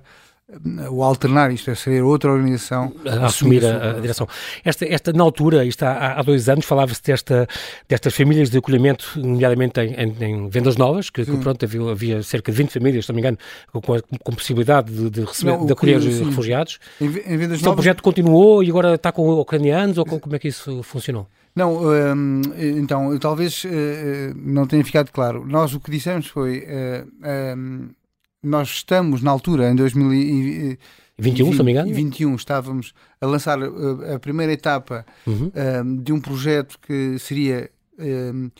[0.90, 4.26] o alternar, isto é ser outra organização a assumir a, a, direção.
[4.64, 7.48] Esta, esta, na altura, isto há, há dois anos, falava-se desta,
[7.88, 12.22] destas famílias de acolhimento, nomeadamente em, em, em vendas novas, que, que, pronto, havia, havia,
[12.22, 13.38] cerca de 20 famílias, se não me engano,
[13.72, 16.78] com, com possibilidade de, de receber, não, de acolher refugiados.
[17.00, 17.72] Em, em vendas então, novas...
[17.72, 21.28] o projeto continuou e agora está com ucranianos ou com, como é que isso funcionou?
[21.54, 23.68] Não, hum, então, talvez uh,
[24.36, 25.44] não tenha ficado claro.
[25.46, 26.60] Nós o que dissemos foi.
[26.60, 27.88] Uh, um,
[28.42, 31.94] nós estamos na altura, em 2021, se não me engano?
[31.94, 35.52] 21, estávamos a lançar a, uh, a primeira etapa uhum.
[35.84, 38.50] um, de um projeto que seria um,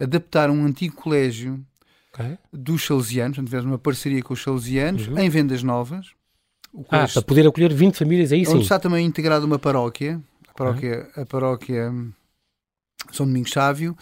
[0.00, 1.64] adaptar um antigo colégio
[2.12, 2.36] okay.
[2.52, 5.18] dos salesianos, portanto, tivemos uma parceria com os salesianos uhum.
[5.18, 6.08] em vendas novas.
[6.90, 8.52] ah, para poder acolher 20 famílias aí sim.
[8.52, 11.92] Onde está também integrado uma paróquia, a paróquia, a paróquia
[13.12, 13.96] São Domingos Sávio,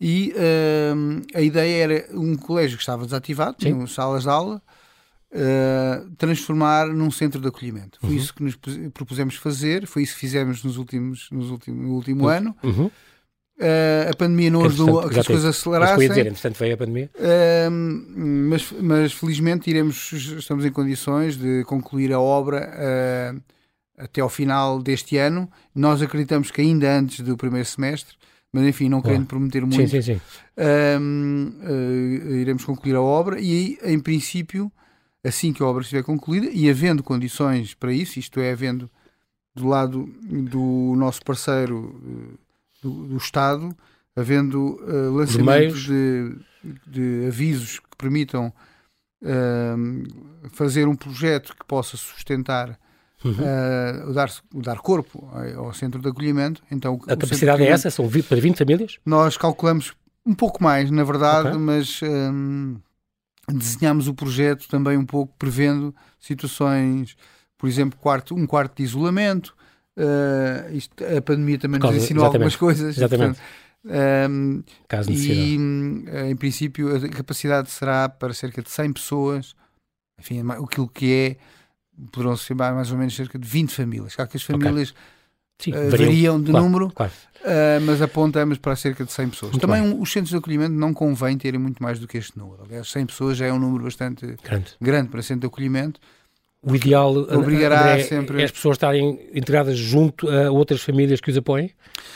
[0.00, 4.60] e uh, a ideia era um colégio que estava desativado, tinha salas de aula,
[5.32, 7.98] uh, transformar num centro de acolhimento.
[8.00, 8.16] Foi uhum.
[8.16, 8.58] isso que nos
[8.92, 12.28] propusemos fazer, foi isso que fizemos nos últimos, nos últimos, no último uhum.
[12.28, 12.56] ano.
[12.62, 12.90] Uhum.
[13.58, 15.96] Uh, a pandemia não ajudou a que as coisas acelerassem.
[15.96, 17.10] Mas dizer, entretanto veio a pandemia.
[17.14, 23.40] Uh, mas, mas felizmente iremos, estamos em condições de concluir a obra uh,
[23.96, 25.48] até ao final deste ano.
[25.74, 28.16] Nós acreditamos que ainda antes do primeiro semestre,
[28.52, 30.20] mas enfim, não querendo prometer muito, sim, sim, sim.
[32.40, 34.72] iremos concluir a obra e em princípio
[35.24, 38.90] assim que a obra estiver concluída e havendo condições para isso, isto é, havendo
[39.54, 42.38] do lado do nosso parceiro eh,
[42.82, 43.76] do, do Estado,
[44.16, 46.36] havendo uh, lançamentos de,
[46.86, 48.52] de, avisos que permitam
[49.22, 52.78] uh, fazer um projeto que possa sustentar
[53.24, 53.34] Uhum.
[53.34, 56.60] Uh, dar, dar corpo ao centro de acolhimento.
[56.68, 57.88] Então, a capacidade é essa?
[57.88, 58.98] São para 20 famílias?
[59.06, 59.92] Nós calculamos
[60.26, 61.60] um pouco mais, na verdade, okay.
[61.60, 62.78] mas um,
[63.48, 67.16] desenhámos o projeto também um pouco prevendo situações,
[67.58, 69.54] por exemplo, quarto, um quarto de isolamento.
[69.96, 72.96] Uh, isto, a pandemia também nos ensinou algumas coisas.
[72.96, 73.40] Exatamente.
[74.30, 79.54] um, Caso e uh, em princípio a capacidade será para cerca de 100 pessoas,
[80.18, 81.36] enfim, aquilo que é,
[82.10, 84.14] poderão ser mais ou menos cerca de 20 famílias.
[84.14, 85.02] Claro que as famílias okay.
[85.62, 87.12] Sim, uh, variam de claro, número, claro.
[87.42, 89.52] Uh, mas apontamos para cerca de 100 pessoas.
[89.52, 92.38] Muito Também um, os centros de acolhimento não convém terem muito mais do que este
[92.38, 92.62] número.
[92.64, 96.00] Aliás, 100 pessoas já é um número bastante grande, grande para centro de acolhimento.
[96.64, 98.40] O ideal obrigará André, sempre...
[98.40, 101.72] é as pessoas estarem integradas junto a outras famílias que os apoiem,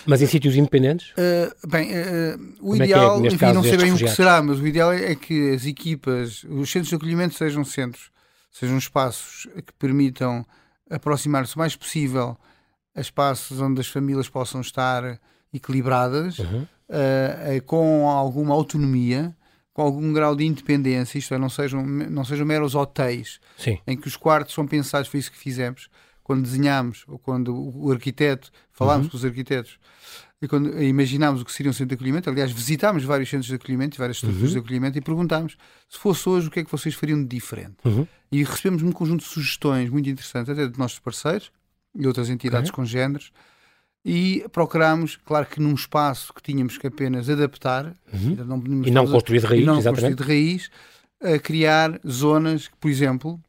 [0.07, 1.11] mas em sítios independentes?
[1.11, 4.41] Uh, bem, uh, o Como ideal, é é, enfim, não sei bem o que será,
[4.41, 8.11] mas o ideal é que as equipas, os centros de acolhimento sejam centros,
[8.53, 10.47] sejam espaços que permitam
[10.89, 12.39] aproximar-se o mais possível
[12.97, 15.21] a espaços onde as famílias possam estar
[15.53, 16.63] equilibradas, uhum.
[16.63, 19.37] uh, com alguma autonomia,
[19.73, 23.79] com algum grau de independência, isto é, não sejam, não sejam meros hotéis, Sim.
[23.87, 25.89] em que os quartos são pensados, foi isso que fizemos,
[26.25, 29.11] quando desenhámos, ou quando o arquiteto, falámos uhum.
[29.11, 29.79] com os arquitetos,
[30.41, 33.55] e quando imaginámos o que seria um centro de acolhimento, aliás, visitámos vários centros de
[33.55, 34.55] acolhimento, várias estruturas uhum.
[34.55, 35.57] de acolhimento, e perguntámos
[35.89, 37.77] se fosse hoje o que é que vocês fariam de diferente.
[37.85, 38.07] Uhum.
[38.33, 41.51] E recebemos um conjunto de sugestões muito interessantes, até de nossos parceiros,
[41.99, 42.77] e outras entidades okay.
[42.77, 43.31] congêneres,
[44.05, 48.37] e procurámos, claro que num espaço que tínhamos que apenas adaptar uhum.
[48.45, 50.71] não e não construir de raiz, e não construir de raiz,
[51.21, 53.41] a criar zonas que, por exemplo,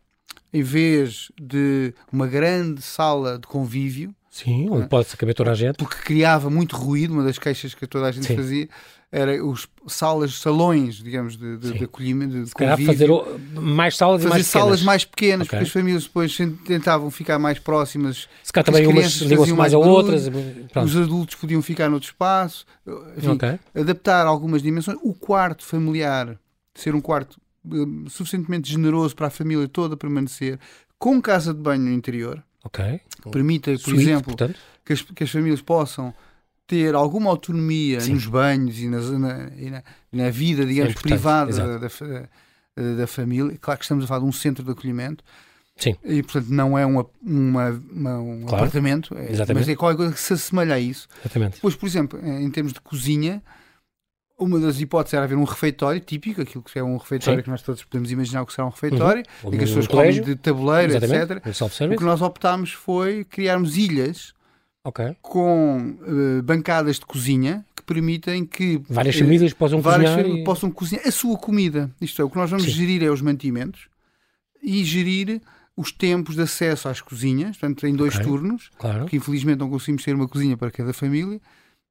[0.52, 5.78] em vez de uma grande sala de convívio, Sim, onde pode-se caber toda a gente.
[5.78, 8.36] Porque criava muito ruído, uma das queixas que toda a gente Sim.
[8.36, 8.70] fazia
[9.12, 12.86] era os salas, salões, digamos, de, de, de acolhimento, de convívio.
[12.86, 13.10] fazer
[13.54, 15.60] mais salas fazer e mais salas mais pequenas, okay.
[15.60, 18.28] porque as famílias depois tentavam ficar mais próximas.
[18.44, 20.28] Se cá também umas ligam-se mais a outras.
[20.28, 20.86] Pronto.
[20.86, 22.66] Os adultos podiam ficar noutro espaço.
[23.18, 23.60] Enfim, okay.
[23.74, 24.98] adaptar algumas dimensões.
[25.02, 26.38] O quarto familiar,
[26.76, 30.60] ser um quarto uh, suficientemente generoso para a família toda permanecer,
[31.00, 32.44] com casa de banho no interior.
[32.66, 33.00] Ok.
[33.32, 34.36] Permita, por Suite, exemplo,
[34.84, 36.14] que as, que as famílias possam
[36.68, 38.14] ter alguma autonomia Sim.
[38.14, 43.08] nos banhos e, nas, na, e na, na, vida, digamos, é privada da, da, da,
[43.08, 43.58] família.
[43.60, 45.24] Claro que estamos a falar de um centro de acolhimento.
[45.78, 45.96] Sim.
[46.04, 48.56] E, portanto, não é uma, uma, uma um Claro.
[48.66, 51.08] apartamento, é- mas é qualquer coisa que se assemelha a isso.
[51.22, 51.56] Exatamente.
[51.56, 53.42] Depois, por exemplo, em termos de cozinha,
[54.38, 57.44] uma das hipóteses era haver um refeitório típico, aquilo que é um refeitório Sim.
[57.44, 59.88] que nós todos podemos imaginar o que será um refeitório, Ou em que as pessoas
[59.88, 61.48] comem de tabuleiro, Exatamente.
[61.48, 61.92] etc.
[61.94, 64.34] O que nós optámos foi criarmos ilhas
[64.88, 65.16] Ok.
[65.22, 70.38] com eh, bancadas de cozinha que permitem que Várias eh, famílias possam várias cozinhar.
[70.40, 71.92] e- possam cozinhar a sua comida.
[72.00, 72.72] Isto é, o que nós vamos Sim.
[72.72, 73.90] gerir é os mantimentos
[74.64, 75.42] e gerir
[75.76, 78.26] os tempos de acesso às cozinhas, portanto, em dois Ok.
[78.26, 79.06] turnos, Claro.
[79.06, 81.40] que infelizmente não conseguimos ter uma cozinha para cada família,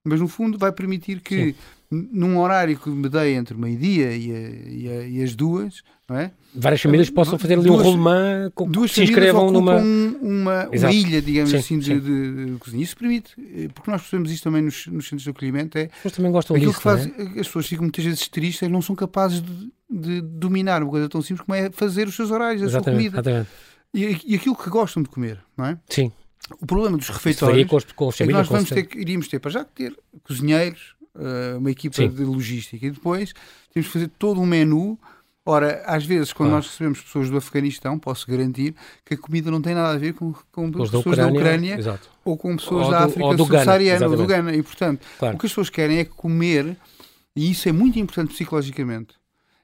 [0.04, 1.54] mas no fundo vai permitir que, n-
[1.90, 4.86] num horário que me dei entre o meio-dia e, e
[5.18, 6.32] e as duas, não é?
[6.54, 9.76] Várias famílias possam fazer ali um Duas- rolemã com duas se inscrevam numa.
[9.76, 10.94] uma, uma Exato.
[10.94, 12.00] ilha, digamos Sim, assim, de, sim.
[12.00, 12.82] de- de cozinha.
[12.82, 15.90] Isso permite, eh, porque nós percebemos isto também nos, nos centros de acolhimento, é As
[15.92, 16.80] pessoas também gostam aquilo disso.
[16.80, 17.40] que faz, é?
[17.40, 21.22] as pessoas ficam muitas vezes tristes, não são capazes de, de dominar uma coisa tão
[21.22, 23.16] simples como é fazer os seus horários, a sua Exatamente, comida.
[23.20, 23.50] exatamente.
[23.94, 25.78] E, e aquilo que gostam de comer, não é?
[25.88, 26.10] Sim.
[26.60, 29.26] O problema dos Isso refeitórios com, os, com as é que nós vamos ter, iríamos
[29.26, 32.08] ter para já que ter cozinheiros, eh, uma equipa Sim.
[32.08, 33.32] de logística e depois
[33.72, 34.98] temos que fazer todo um menu.
[35.48, 36.64] Ora, às vezes, quando Claro.
[36.64, 38.74] nós recebemos pessoas do Afeganistão, posso garantir
[39.04, 41.30] que a comida não tem nada a ver com, com da pessoas da Ucrânia.
[41.40, 42.08] Ucrânia Exato.
[42.24, 44.26] ou com pessoas Ou da África subsaariana ou do.
[44.26, 44.54] Ghana.
[44.56, 45.36] E, portanto, Claro.
[45.36, 46.76] o que as pessoas querem é comer,
[47.36, 49.14] e isso é muito importante psicologicamente,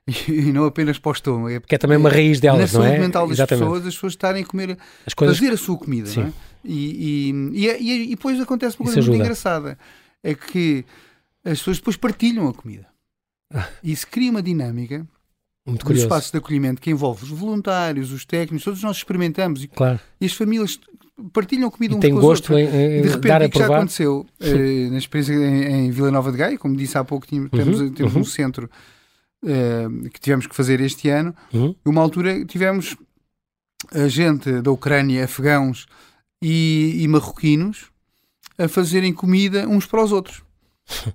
[0.28, 2.82] e não apenas para o estômago, é Que é também uma raiz na delas, não
[2.82, 3.00] saúde é?
[3.00, 3.64] mental das Exatamente.
[3.64, 5.36] pessoas, as pessoas estarem a comer, As coisas.
[5.36, 6.08] fazer a sua comida.
[6.20, 6.32] É?
[6.64, 9.76] e, e, e, e- e depois acontece uma coisa muito engraçada:
[10.22, 10.84] é que
[11.44, 12.86] as pessoas depois partilham a comida.
[13.82, 15.06] E isso cria uma dinâmica
[15.66, 16.06] Muito curioso.
[16.06, 20.00] espaços de acolhimento que envolve os voluntários, os técnicos, todos nós experimentamos e, Claro.
[20.20, 20.80] e as famílias
[21.32, 22.72] partilham comida E uns tem com os gosto outros.
[22.74, 26.10] em, em de repente, dar o que já aconteceu eh, na experiência em, em Vila
[26.10, 28.20] Nova de Gaia, como disse há pouco, tínhamos, temos, Uhum, temos uhum.
[28.22, 28.70] um centro
[29.44, 31.34] eh, que tivemos que fazer este ano.
[31.52, 31.74] Uhum.
[31.84, 32.96] Uma altura tivemos
[33.92, 35.86] a gente da Ucrânia, afegãos
[36.40, 37.90] e, e marroquinos
[38.56, 40.42] a fazerem comida uns para os outros.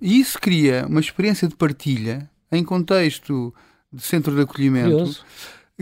[0.01, 3.53] E isso cria uma experiência de partilha em contexto
[3.91, 5.25] de centro de acolhimento Curioso.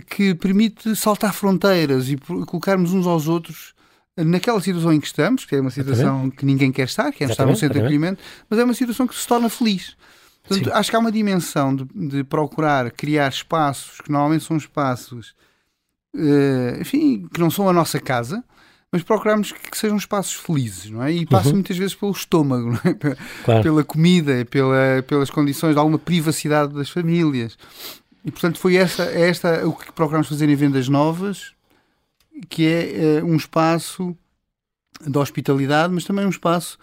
[0.08, 3.74] que permite saltar fronteiras e colocarmos uns aos outros
[4.18, 7.46] naquela situação em que estamos, que é uma situação que ninguém quer estar, quer estar
[7.46, 9.96] num Exatamente, centro de acolhimento, mas é uma situação que se torna feliz.
[10.48, 10.72] Portanto, Sim.
[10.74, 15.36] acho que há uma dimensão de, de procurar criar espaços que normalmente são espaços,
[16.16, 18.44] eh, enfim, que não são a nossa casa,
[18.92, 21.12] mas procurarmos que, sejam espaços felizes, não é?
[21.12, 21.56] E passa Uhum.
[21.56, 23.16] muitas vezes pelo estômago, é?
[23.44, 23.64] Claro.
[23.64, 27.58] pela comida, pela, pelas condições de alguma privacidade das famílias.
[28.24, 31.54] E portanto foi essa, é esta o que procuramos fazer em vendas novas,
[32.50, 34.16] que é eh, um espaço
[35.06, 36.78] de hospitalidade, mas também um espaço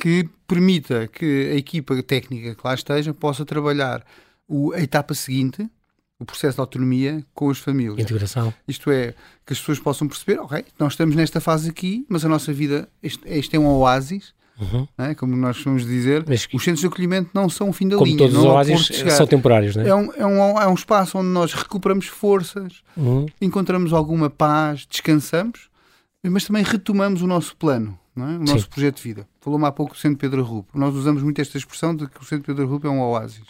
[0.00, 4.04] que permita que a equipa técnica que lá esteja possa trabalhar
[4.46, 5.68] o- a etapa seguinte,
[6.18, 7.98] o processo de autonomia com as famílias.
[7.98, 8.52] Integração.
[8.66, 9.14] Isto é,
[9.46, 12.88] que as pessoas possam perceber, ok, nós estamos nesta fase aqui, mas a nossa vida,
[13.02, 14.88] este é um oásis, Uhum.
[14.98, 15.14] é?
[15.14, 18.06] como nós vamos dizer, Mas, os centros de acolhimento não são o fim da como
[18.08, 19.88] linha, todos os é o oásis, são temporários, não é?
[19.88, 23.26] É um, é, um, é um espaço onde nós recuperamos forças, Uhum.
[23.40, 25.70] encontramos alguma paz, descansamos,
[26.26, 28.20] mas também retomamos o nosso plano, é?
[28.20, 28.68] o nosso Sim.
[28.70, 29.28] projeto de vida.
[29.40, 30.76] Falou-me há pouco do Centro Pedro Arrupo.
[30.76, 33.46] Nós usamos muito esta expressão de que o Centro Pedro Arrupo é um oásis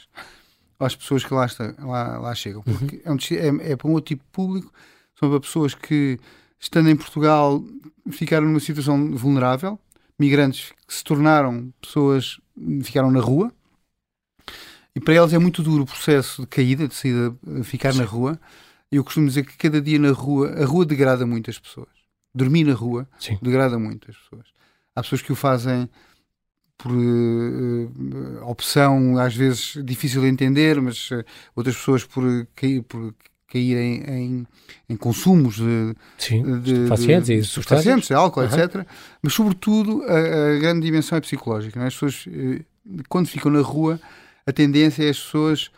[0.78, 2.62] às pessoas que lá, está, lá, lá chegam.
[2.66, 2.76] Uhum.
[2.78, 4.72] Porque é, um, é, é para um outro tipo de público,
[5.18, 6.18] são para pessoas que,
[6.58, 7.62] estando em Portugal,
[8.10, 9.78] ficaram numa situação vulnerável,
[10.18, 12.40] migrantes que se tornaram pessoas,
[12.82, 13.52] ficaram na rua,
[14.98, 18.02] e para eles é muito duro o processo de caída, de saída, de ficar na
[18.02, 18.36] rua.
[18.90, 21.86] Eu costumo dizer que cada dia na rua, a rua degrada muito as pessoas.
[22.34, 23.38] Dormir na rua Sim.
[23.40, 24.46] degrada muito as pessoas.
[24.96, 25.88] Há pessoas que o fazem
[26.78, 27.88] por eh,
[28.44, 32.22] opção, às vezes difícil de entender, mas eh, outras pessoas por,
[32.54, 33.12] cair, por
[33.48, 34.46] caírem em,
[34.88, 36.42] em consumos de, Sim.
[36.60, 38.10] de, de- e de substâncias.
[38.12, 38.58] álcool, Aham.
[38.58, 38.86] etc.
[39.22, 41.80] Mas, sobretudo, a, a grande dimensão é psicológica.
[41.80, 41.86] é?
[41.86, 42.26] As pessoas,
[43.08, 44.00] quando ficam na rua,
[44.46, 45.70] a tendência é as pessoas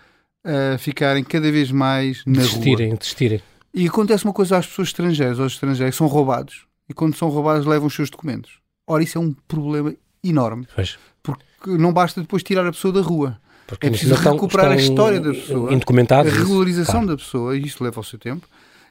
[0.44, 2.48] a ficarem cada vez mais na rua.
[2.48, 3.42] Desistirem, desistirem.
[3.72, 6.66] E acontece uma coisa às pessoas estrangeiras, aos estrangeiros, são roubados.
[6.88, 8.58] E quando são roubados, levam os seus documentos.
[8.86, 10.66] Ora, isso é um problema enorme.
[10.74, 10.98] Pois.
[11.22, 13.38] Porque não basta depois tirar a pessoa da rua.
[13.66, 17.06] Porque É preciso estão- recuperar a estão história da pessoa, A regularização claro.
[17.08, 18.46] da pessoa, e isto leva o seu tempo,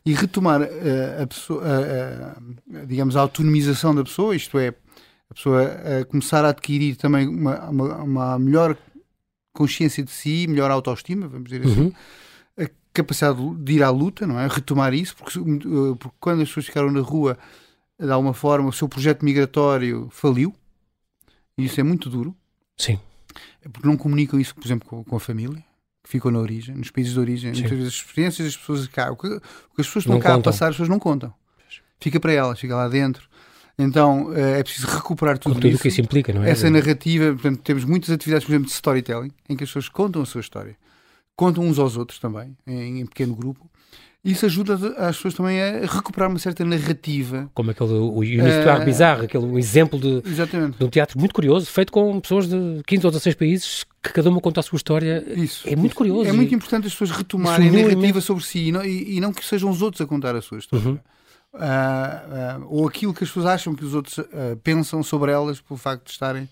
[0.06, 2.32] e retomar eh, a, pessoa, a-
[2.80, 4.70] a- digamos, a autonomização da pessoa, isto é,
[5.30, 5.62] a pessoa
[6.02, 8.78] a começar a adquirir também uma, uma, uma melhor
[9.52, 11.94] consciência de si, melhor autoestima, vamos dizer assim, Uhum.
[12.66, 14.48] a capacidade de ir à luta, não é?
[14.48, 17.38] Retomar isso, porque, uh, porque quando as pessoas ficaram na rua,
[18.00, 20.56] de alguma forma, o seu projeto migratório faliu,
[21.60, 22.36] e isso é muito duro,
[22.78, 22.99] Sim.
[23.72, 25.64] porque não comunicam isso, por exemplo, com, com a família,
[26.03, 27.53] que ficou na origem, nos países de origem.
[27.53, 27.62] Sim.
[27.62, 30.22] Muitas vezes as experiências das pessoas cá, o que, o que as pessoas estão Não
[30.22, 30.39] cá contam.
[30.49, 31.34] a passar, as pessoas não contam.
[31.99, 33.28] fica para elas, fica lá dentro.
[33.78, 35.82] Então é preciso recuperar tudo, tudo isso.
[35.82, 36.49] que isso implica, não é?
[36.49, 40.22] Essa narrativa, portanto, temos muitas atividades, por exemplo, de storytelling, em que as pessoas contam
[40.22, 40.76] a sua história,
[41.36, 43.70] contam uns aos outros também, em, em pequeno grupo.
[44.24, 47.50] Isso ajuda as pessoas também a recuperar uma certa narrativa.
[47.54, 50.78] Como aquele o Histoire uh, Bizarre, aquele um exemplo de, exatamente.
[50.78, 54.30] de um teatro muito curioso, feito com pessoas de 15 ou 16 países, que cada
[54.30, 55.24] uma conta a sua história.
[55.36, 55.68] Isso.
[55.68, 56.30] É muito curioso.
[56.30, 59.32] É muito importante as pessoas retomarem a narrativa sobre si e não, e, e não,
[59.32, 60.86] que sejam os outros a contar a sua história.
[60.86, 61.00] Uhum.
[61.54, 65.62] Uh, uh, ou aquilo que as pessoas acham que os outros uh, pensam sobre elas
[65.62, 66.48] pelo facto de estarem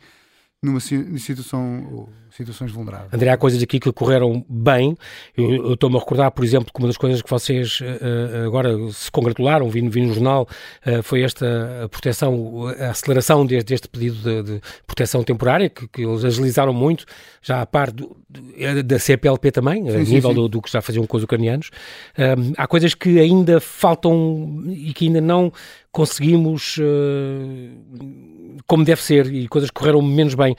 [0.67, 2.07] numa situação
[2.37, 3.13] situações vulneráveis.
[3.13, 4.95] André, há coisas aqui que correram bem.
[5.35, 9.11] Eu estou-me a recordar, por exemplo, que uma das coisas que vocês uh, agora se
[9.11, 10.47] congratularam, vi, vi no jornal,
[10.85, 16.03] uh, foi esta proteção, a aceleração deste, deste pedido de, de, proteção temporária, que, que,
[16.03, 17.05] eles agilizaram muito,
[17.41, 18.15] já a par do,
[18.85, 20.35] da CPLP também, sim, a sim, nível sim.
[20.35, 21.69] Do, do, que já faziam com os ucranianos.
[22.17, 25.51] Uh, há coisas que ainda faltam e que ainda não
[25.91, 26.77] conseguimos
[28.65, 30.55] como deve ser e coisas correram menos bem.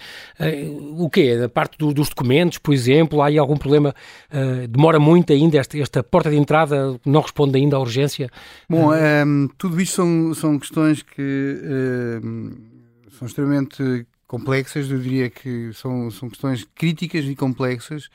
[0.96, 1.36] o quê?
[1.36, 3.94] Da parte parte do, dos documentos, por exemplo, há aí algum problema?
[4.32, 8.30] Uh, demora muito ainda esta, esta porta de entrada, não responde ainda à urgência?
[8.68, 11.60] Bom, um, ehm, tudo isto são, são questões que
[12.22, 18.10] uh, são extremamente complexas, eu diria que são, são questões críticas e complexas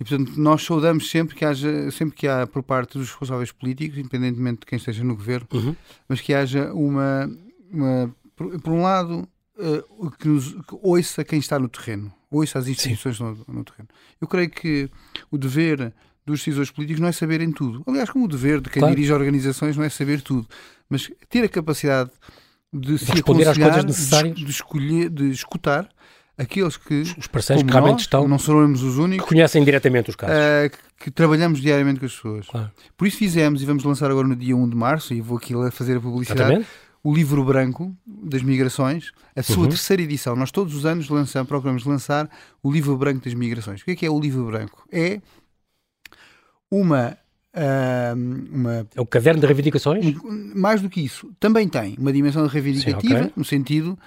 [0.00, 3.98] e portanto nós saudamos sempre que haja, sempre que há por parte dos responsáveis políticos,
[3.98, 5.76] independentemente de quem esteja no governo, uhum.
[6.08, 7.30] mas que haja uma,
[7.70, 8.10] uma
[8.40, 9.28] por, por um lado
[9.58, 13.88] uh, que, nos, que ouça quem está no terreno, ouça as instituições no, no, terreno.
[14.18, 14.88] Eu creio que
[15.30, 15.92] o dever
[16.24, 17.82] dos decisores políticos não é saberem tudo.
[17.86, 18.94] Aliás, como o dever de quem claro.
[18.94, 20.48] dirige organizações não é saber tudo,
[20.88, 22.10] mas ter a capacidade
[22.72, 25.86] de, de se responder às coisas necessárias, de, de, escolher, de escutar
[26.38, 30.08] aqueles que os parceiros que realmente nós, estão, não seremos os únicos, que conhecem diretamente
[30.08, 32.46] os casos, uh, que, que, trabalhamos diariamente com as pessoas.
[32.46, 32.70] Claro.
[32.96, 35.52] Por isso fizemos e vamos lançar agora no dia 1 de março, e vou aqui
[35.70, 36.40] fazer a publicidade.
[36.40, 39.68] Exatamente o livro branco das migrações, a sua uhum.
[39.68, 40.36] terceira edição.
[40.36, 42.28] Nós todos os anos lançamos, procuramos lançar
[42.62, 43.80] o livro branco das migrações.
[43.80, 44.86] O que é que é o livro branco?
[44.92, 45.20] É
[46.70, 47.16] uma
[47.52, 48.14] Uh,
[48.54, 50.14] uma, é o caderno de reivindicações?
[50.54, 53.32] Mais do que isso, também tem uma dimensão reivindicativa, Sim, okay.
[53.34, 53.98] no sentido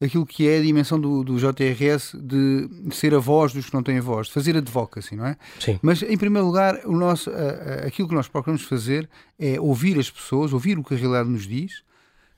[0.00, 3.82] aquilo que é a dimensão do, do JRS de, ser a voz dos que não
[3.82, 5.36] têm voz, de fazer advocacy, não é?
[5.58, 5.78] Sim.
[5.82, 10.10] Mas, em primeiro lugar, o nosso, uh, aquilo que nós procuramos fazer é ouvir as
[10.10, 11.82] pessoas, ouvir o que a realidade nos diz,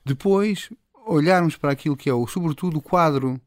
[0.05, 0.69] depois,
[1.07, 3.39] olharmos para aquilo que é, o, sobretudo, o quadro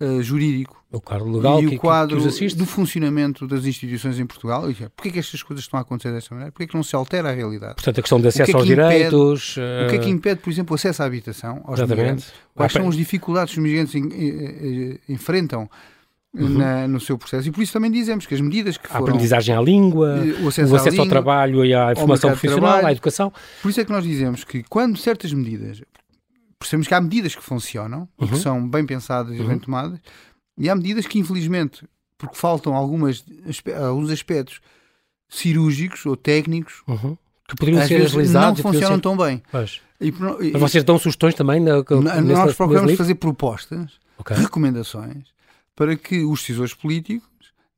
[0.00, 4.62] uh, jurídico o quadro legal e que, o quadro do funcionamento das instituições em Portugal.
[4.94, 6.52] Porquê é que estas coisas estão a acontecer desta maneira?
[6.52, 7.74] Porquê é que não se altera a realidade?
[7.74, 9.56] Portanto, a questão de acesso que é que aos impede, direitos...
[9.56, 11.96] O que é que impede, por exemplo, o acesso à habitação aos Exatamente.
[11.96, 12.32] migrantes?
[12.54, 13.94] Quais são as dificuldades que os migrantes
[15.08, 15.68] enfrentam
[16.38, 16.50] Uhum.
[16.50, 17.48] Na, no seu processo.
[17.48, 19.06] E por isso também dizemos que as medidas que foram...
[19.06, 22.60] A aprendizagem à língua, o acesso, o acesso língua, ao trabalho e à informação profissional,
[22.60, 23.32] trabalho, à educação.
[23.62, 25.80] Por isso é que nós dizemos que quando certas medidas...
[26.58, 28.26] Percebemos que há medidas que funcionam uhum.
[28.26, 29.48] e que são bem pensadas e uhum.
[29.48, 29.98] bem tomadas
[30.58, 31.86] e há medidas que, infelizmente,
[32.18, 33.24] porque faltam algumas,
[33.82, 34.60] alguns aspectos
[35.28, 36.82] cirúrgicos ou técnicos...
[36.86, 37.16] Uhum.
[37.48, 38.62] Que poderiam ser agilizados.
[38.62, 39.02] Não funcionam ser...
[39.02, 39.40] tão bem.
[40.00, 41.60] E, e, Mas vocês dão sugestões também?
[41.60, 44.36] Na, na, nós procuramos fazer propostas, okay.
[44.36, 45.28] recomendações,
[45.76, 47.28] para que os decisores políticos,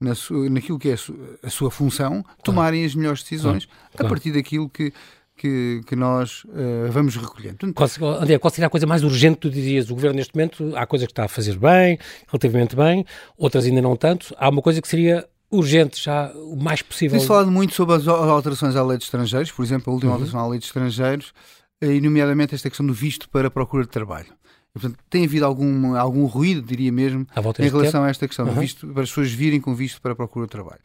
[0.00, 2.38] na sua, naquilo que é a sua, a sua função, claro.
[2.44, 4.06] tomarem as melhores decisões claro.
[4.06, 4.92] a partir daquilo que,
[5.36, 7.56] que, que nós uh, vamos recolhendo.
[7.56, 9.90] Portanto, qual, André, qual seria a coisa mais urgente que tu dizias?
[9.90, 13.04] O Governo, neste momento, há coisas que está a fazer bem, relativamente bem,
[13.36, 14.32] outras ainda não tanto.
[14.38, 17.12] Há uma coisa que seria urgente já o mais possível.
[17.16, 20.18] Tem-se falado muito sobre as alterações à lei de estrangeiros, por exemplo, a última uhum.
[20.18, 21.32] alteração à lei de estrangeiros,
[21.80, 24.28] eh, e nomeadamente esta questão do visto para procura de trabalho.
[24.72, 27.26] Portanto, tem havido algum, algum ruído, diria mesmo,
[27.58, 28.60] em relação a esta questão uhum.
[28.60, 30.80] visto, para as pessoas virem com visto para a procura de trabalho.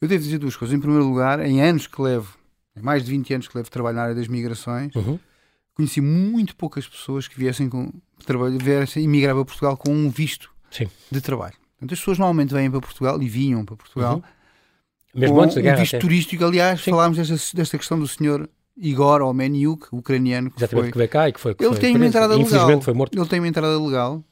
[0.00, 0.76] Eu devo dizer duas coisas.
[0.76, 2.36] Em primeiro lugar, em anos que levo,
[2.76, 5.18] em mais de 20 anos que levo trabalho na área das migrações, uhum.
[5.74, 7.90] conheci muito poucas pessoas que viessem com
[8.24, 10.88] trabalho, viessem emigrar para Portugal com um visto Sim.
[11.10, 11.54] de trabalho.
[11.78, 14.16] Portanto, as pessoas normalmente vêm para Portugal e vinham para Portugal.
[14.16, 15.20] Uhum.
[15.20, 15.76] Mesmo antes da guerra.
[15.76, 16.00] Um visto até.
[16.00, 16.90] turístico, aliás, Sim.
[16.90, 20.92] falámos desta, desta questão do senhor Igor Omeniuk, ucraniano, que Exatamente, foi...
[20.92, 21.54] que veio cá e que foi...
[21.54, 22.82] Que ele foi tem uma entrada legal.
[22.82, 23.18] foi morto.
[23.18, 24.22] Ele tem uma entrada legal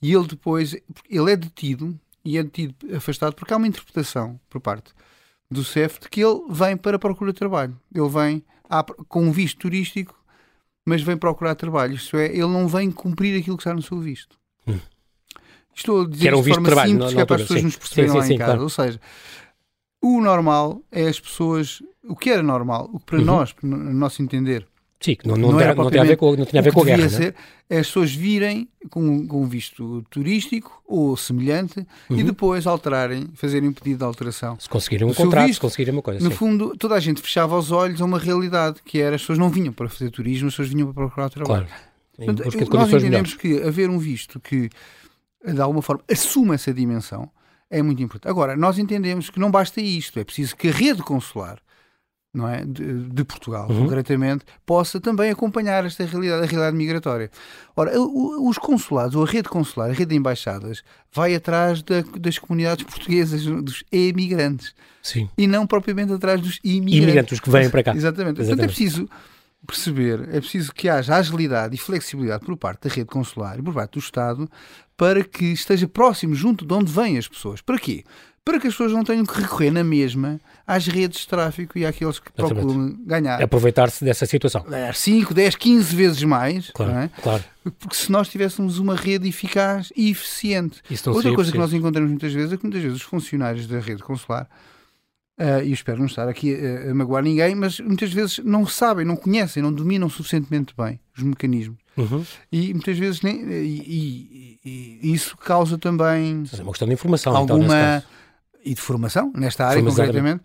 [0.00, 0.74] e ele depois...
[1.10, 4.92] Ele é detido e é detido, afastado, porque há uma interpretação por parte
[5.50, 7.78] do CEF de que ele vem para procurar trabalho.
[7.94, 8.44] Ele vem
[9.08, 10.14] com um visto turístico,
[10.86, 11.94] mas vem procurar trabalho.
[11.94, 14.38] Isto é, ele não vem cumprir aquilo que está no seu visto.
[14.66, 14.78] Hum.
[15.74, 17.66] Estou a dizer um de forma trabalho, simples, que é para as pessoas sim.
[17.66, 18.50] nos perceberem sim, sim, lá em casa.
[18.50, 18.62] Claro.
[18.62, 19.00] Ou seja,
[20.02, 21.82] o normal é as pessoas.
[22.04, 23.24] O que era normal, o que para uhum.
[23.24, 24.66] nós, no nosso entender,
[25.02, 26.82] Sim, não, não, não, tem, não, tem a ver com, não tinha a ver com
[26.82, 27.04] a guerra.
[27.04, 27.08] É?
[27.08, 27.34] Ser,
[27.68, 32.18] é as pessoas virem com, com um visto turístico ou semelhante uhum.
[32.18, 34.56] e depois alterarem, fazerem um pedido de alteração.
[34.60, 36.22] Se conseguirem um contrato, visto, se conseguirem uma coisa.
[36.22, 36.36] No sim.
[36.36, 39.48] fundo, toda a gente fechava os olhos a uma realidade que era as pessoas não
[39.48, 41.66] vinham para fazer turismo, as pessoas vinham para procurar trabalho.
[41.66, 41.82] Claro.
[42.16, 43.34] Portanto, nós entendemos melhores.
[43.34, 44.70] que haver um visto que
[45.44, 47.28] de alguma forma assuma essa dimensão
[47.72, 48.30] é muito importante.
[48.30, 51.58] Agora, nós entendemos que não basta isto, é preciso que a rede consular
[52.34, 52.64] não é?
[52.64, 53.84] de, de Portugal, uhum.
[53.84, 57.30] concretamente, possa também acompanhar esta realidade, a realidade migratória.
[57.76, 62.38] Ora, os consulados, ou a rede consular, a rede de embaixadas, vai atrás da, das
[62.38, 64.74] comunidades portuguesas, dos emigrantes.
[65.02, 65.28] Sim.
[65.36, 67.02] E não propriamente atrás dos imigrantes.
[67.02, 67.94] Imigrantes, os que vêm para cá.
[67.94, 68.40] Exatamente.
[68.40, 68.46] Exatamente.
[68.46, 69.08] Portanto, é preciso
[69.66, 73.74] perceber, é preciso que haja agilidade e flexibilidade por parte da rede consular e por
[73.74, 74.48] parte do Estado
[74.96, 77.60] para que esteja próximo, junto de onde vêm as pessoas.
[77.60, 78.04] Para quê?
[78.44, 81.86] para que as pessoas não tenham que recorrer na mesma às redes de tráfico e
[81.86, 82.64] àqueles que Exatamente.
[82.64, 83.42] procuram ganhar.
[83.42, 84.64] Aproveitar-se dessa situação.
[84.92, 86.70] 5, 10, 15 vezes mais.
[86.70, 87.10] Claro, é?
[87.22, 87.44] claro.
[87.78, 90.82] Porque se nós tivéssemos uma rede eficaz e eficiente.
[91.06, 94.02] Outra coisa que nós encontramos muitas vezes é que muitas vezes os funcionários da rede
[94.02, 94.48] consular,
[95.42, 99.04] uh, e espero não estar aqui a, a magoar ninguém, mas muitas vezes não sabem,
[99.04, 101.78] não conhecem, não dominam suficientemente bem os mecanismos.
[101.96, 102.24] Uhum.
[102.50, 106.44] E muitas vezes nem, e, e, e, isso causa também.
[106.56, 107.32] É uma questão de informação.
[107.42, 107.96] Então, alguma.
[107.98, 108.22] Então,
[108.64, 110.42] e de formação, nesta área concretamente.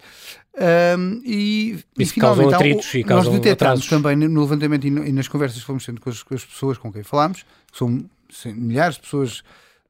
[0.97, 3.87] Um, e, e finalmente, atritos e nós detectamos atrasos.
[3.87, 6.43] também no levantamento e, no, e, nas conversas que fomos tendo com as, com as
[6.43, 8.03] pessoas com quem falámos, que são
[8.55, 9.43] milhares de pessoas,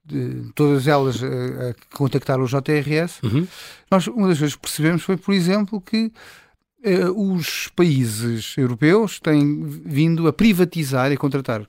[0.08, 3.48] de, todas elas a, a contactaram o JRS, uhum.
[3.92, 6.12] nós, uma das coisas que percebemos foi, por exemplo, que
[6.86, 11.68] uh, os países europeus têm vindo a privatizar e contratar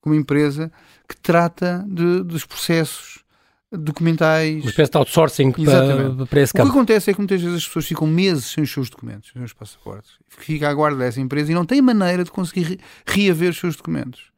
[0.00, 0.70] como empresa
[1.08, 3.24] que trata de, dos processos
[3.72, 4.62] documentais.
[4.62, 6.68] Uma espécie de outsourcing para, para esse campo.
[6.68, 9.30] O que acontece é que muitas vezes as pessoas ficam meses sem os seus documentos,
[9.32, 10.12] sem os passaportes.
[10.28, 14.33] Fica à guarda dessa empresa e não tem maneira de conseguir reaver os seus documentos.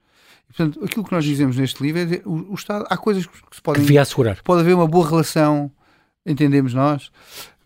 [0.57, 3.37] Portanto, aquilo que nós dizemos neste livro é que o, o Estado, há coisas que
[3.53, 3.83] se podem.
[3.83, 4.41] Que devia assegurar.
[4.43, 5.71] Pode haver uma boa relação,
[6.25, 7.11] entendemos nós,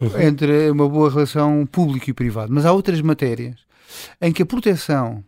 [0.01, 0.21] uhum.
[0.21, 2.53] entre uma boa relação público e privado.
[2.53, 3.61] Mas há outras matérias
[4.21, 5.23] em que a proteção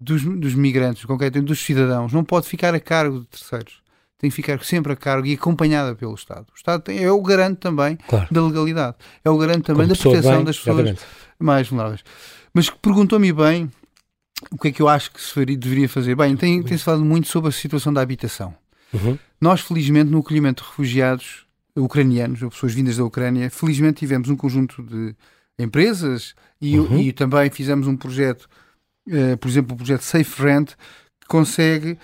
[0.00, 3.80] dos, dos migrantes, concretamente dos cidadãos, não pode ficar a cargo de terceiros
[4.18, 6.46] tem que ficar sempre a cargo e acompanhada pelo Estado.
[6.52, 8.26] O Estado tem, é o garante também claro.
[8.30, 11.06] da legalidade, é o garante também Como da proteção bem, das pessoas exatamente.
[11.38, 12.04] mais vulneráveis.
[12.52, 13.70] Mas perguntou-me bem
[14.50, 16.14] o que é que eu acho que se deveria fazer.
[16.14, 18.54] Bem, tem, tem-se falado muito sobre a situação da habitação.
[18.92, 19.18] Uhum.
[19.40, 24.36] Nós, felizmente, no acolhimento de refugiados ucranianos, ou pessoas vindas da Ucrânia, felizmente tivemos um
[24.36, 25.14] conjunto de
[25.58, 26.98] empresas e, uhum.
[26.98, 28.48] e também fizemos um projeto,
[29.08, 30.70] uh, por exemplo, o projeto Safe Rent,
[31.20, 31.98] que consegue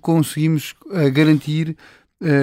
[0.00, 1.76] conseguimos uh, garantir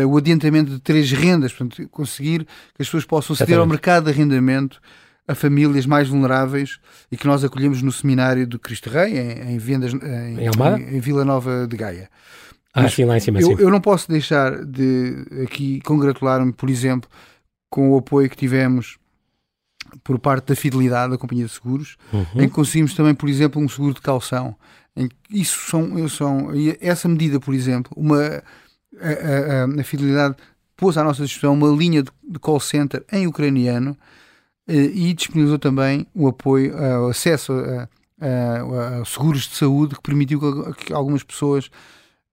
[0.07, 4.09] o adiantamento de três rendas, portanto, conseguir que as pessoas possam aceder ao mercado de
[4.09, 4.81] arrendamento
[5.27, 6.79] a famílias mais vulneráveis
[7.11, 10.99] e que nós acolhemos no seminário do Cristo Rei, em, em vendas em, em, em,
[10.99, 12.09] Vila Nova de Gaia.
[12.73, 16.69] Ah, Mas sim, lá em cima, eu, eu não posso deixar de aqui congratular-me, por
[16.69, 17.09] exemplo,
[17.69, 18.97] com o apoio que tivemos
[20.03, 22.25] por parte da Fidelidade, da Companhia de Seguros, uhum.
[22.35, 24.55] em que conseguimos também, por exemplo, um seguro de calção
[25.29, 26.49] isso são, são
[26.81, 28.43] essa medida, por exemplo, uma
[28.99, 30.35] a, a, a fidelidade
[30.75, 33.97] pôs à nossa disposição uma linha de, call center em ucraniano
[34.67, 37.87] e disponibilizou também o apoio, o acesso a,
[38.19, 40.39] a, a, seguros de saúde que permitiu
[40.73, 41.67] que, algumas pessoas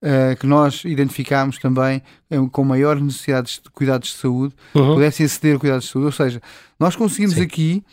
[0.03, 2.03] uh, que nós identificámos também
[2.51, 4.95] com maiores necessidades de cuidados de saúde uhum.
[4.95, 6.07] pudessem aceder a cuidados de saúde.
[6.07, 6.43] Ou seja,
[6.79, 7.43] nós conseguimos Sim.
[7.43, 7.85] aqui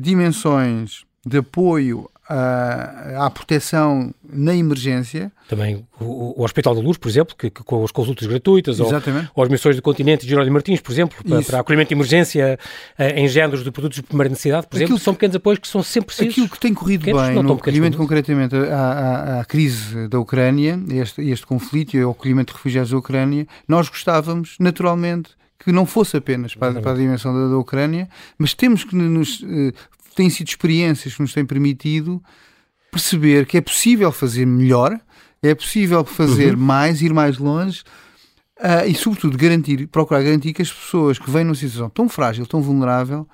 [0.00, 5.30] dimensões de apoio à, proteção na emergência.
[5.48, 9.26] Também o, o, Hospital da Luz, por exemplo, que, que com as consultas gratuitas, Exatamente.
[9.26, 11.94] ou, ou as missões do continente de Jerónimo Martins, por exemplo, para, para acolhimento de
[11.94, 12.58] emergência
[12.98, 15.82] uh, em géneros de produtos de primeira necessidade, por exemplo, são pequenos apoios que são
[15.82, 16.32] sempre precisos.
[16.32, 20.80] Aquilo que tem corrido pequenos, bem no acolhimento concretamente à, à, à, crise da Ucrânia,
[20.90, 25.86] este, este conflito e o acolhimento de refugiados da Ucrânia, nós gostávamos, naturalmente, que não
[25.86, 29.72] fosse apenas para, para a dimensão da, da, Ucrânia, mas temos que nos uh,
[30.14, 32.22] têm sido experiências que nos têm permitido
[32.90, 35.00] perceber que é possível fazer melhor,
[35.42, 36.60] é possível fazer uhum.
[36.60, 37.82] mais, ir mais longe
[38.60, 42.46] uh, e, sobretudo, garantir, procurar garantir que as pessoas que vêm numa situação tão frágil,
[42.46, 43.26] tão vulnerável,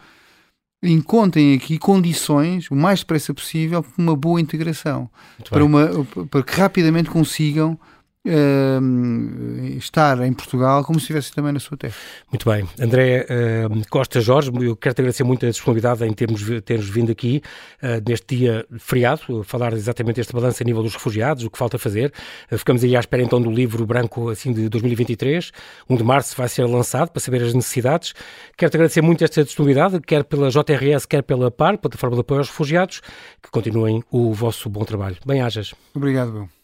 [0.83, 5.11] encontrem aqui condições, o mais depressa possível, para uma boa integração,
[5.51, 5.89] para, uma,
[6.31, 7.79] para que rapidamente consigam
[8.27, 11.95] uh, estar em Portugal como se estivesse também na sua terra.
[12.31, 12.69] Muito bem.
[12.81, 17.43] André uh, Costa Jorge, eu quero-te agradecer muito a disponibilidade em termos, termos vindo aqui
[17.83, 21.79] uh, neste dia feriado, falar exatamente este balanço a nível dos refugiados, o que falta
[21.79, 22.13] fazer.
[22.51, 25.53] Uh, ficamos aí à espera então do livro branco assim de 2023.
[25.89, 28.15] 1 de março vai ser lançado para saber as necessidades.
[28.57, 32.49] Quero-te agradecer muito esta disponibilidade, quer pela JRS, quer pela PAR, Plataforma de Apoio aos
[32.49, 33.01] Refugiados,
[33.43, 35.17] que continuem o vosso bom trabalho.
[35.25, 35.75] Bem-ajas.
[35.95, 36.58] Obrigado, Bom.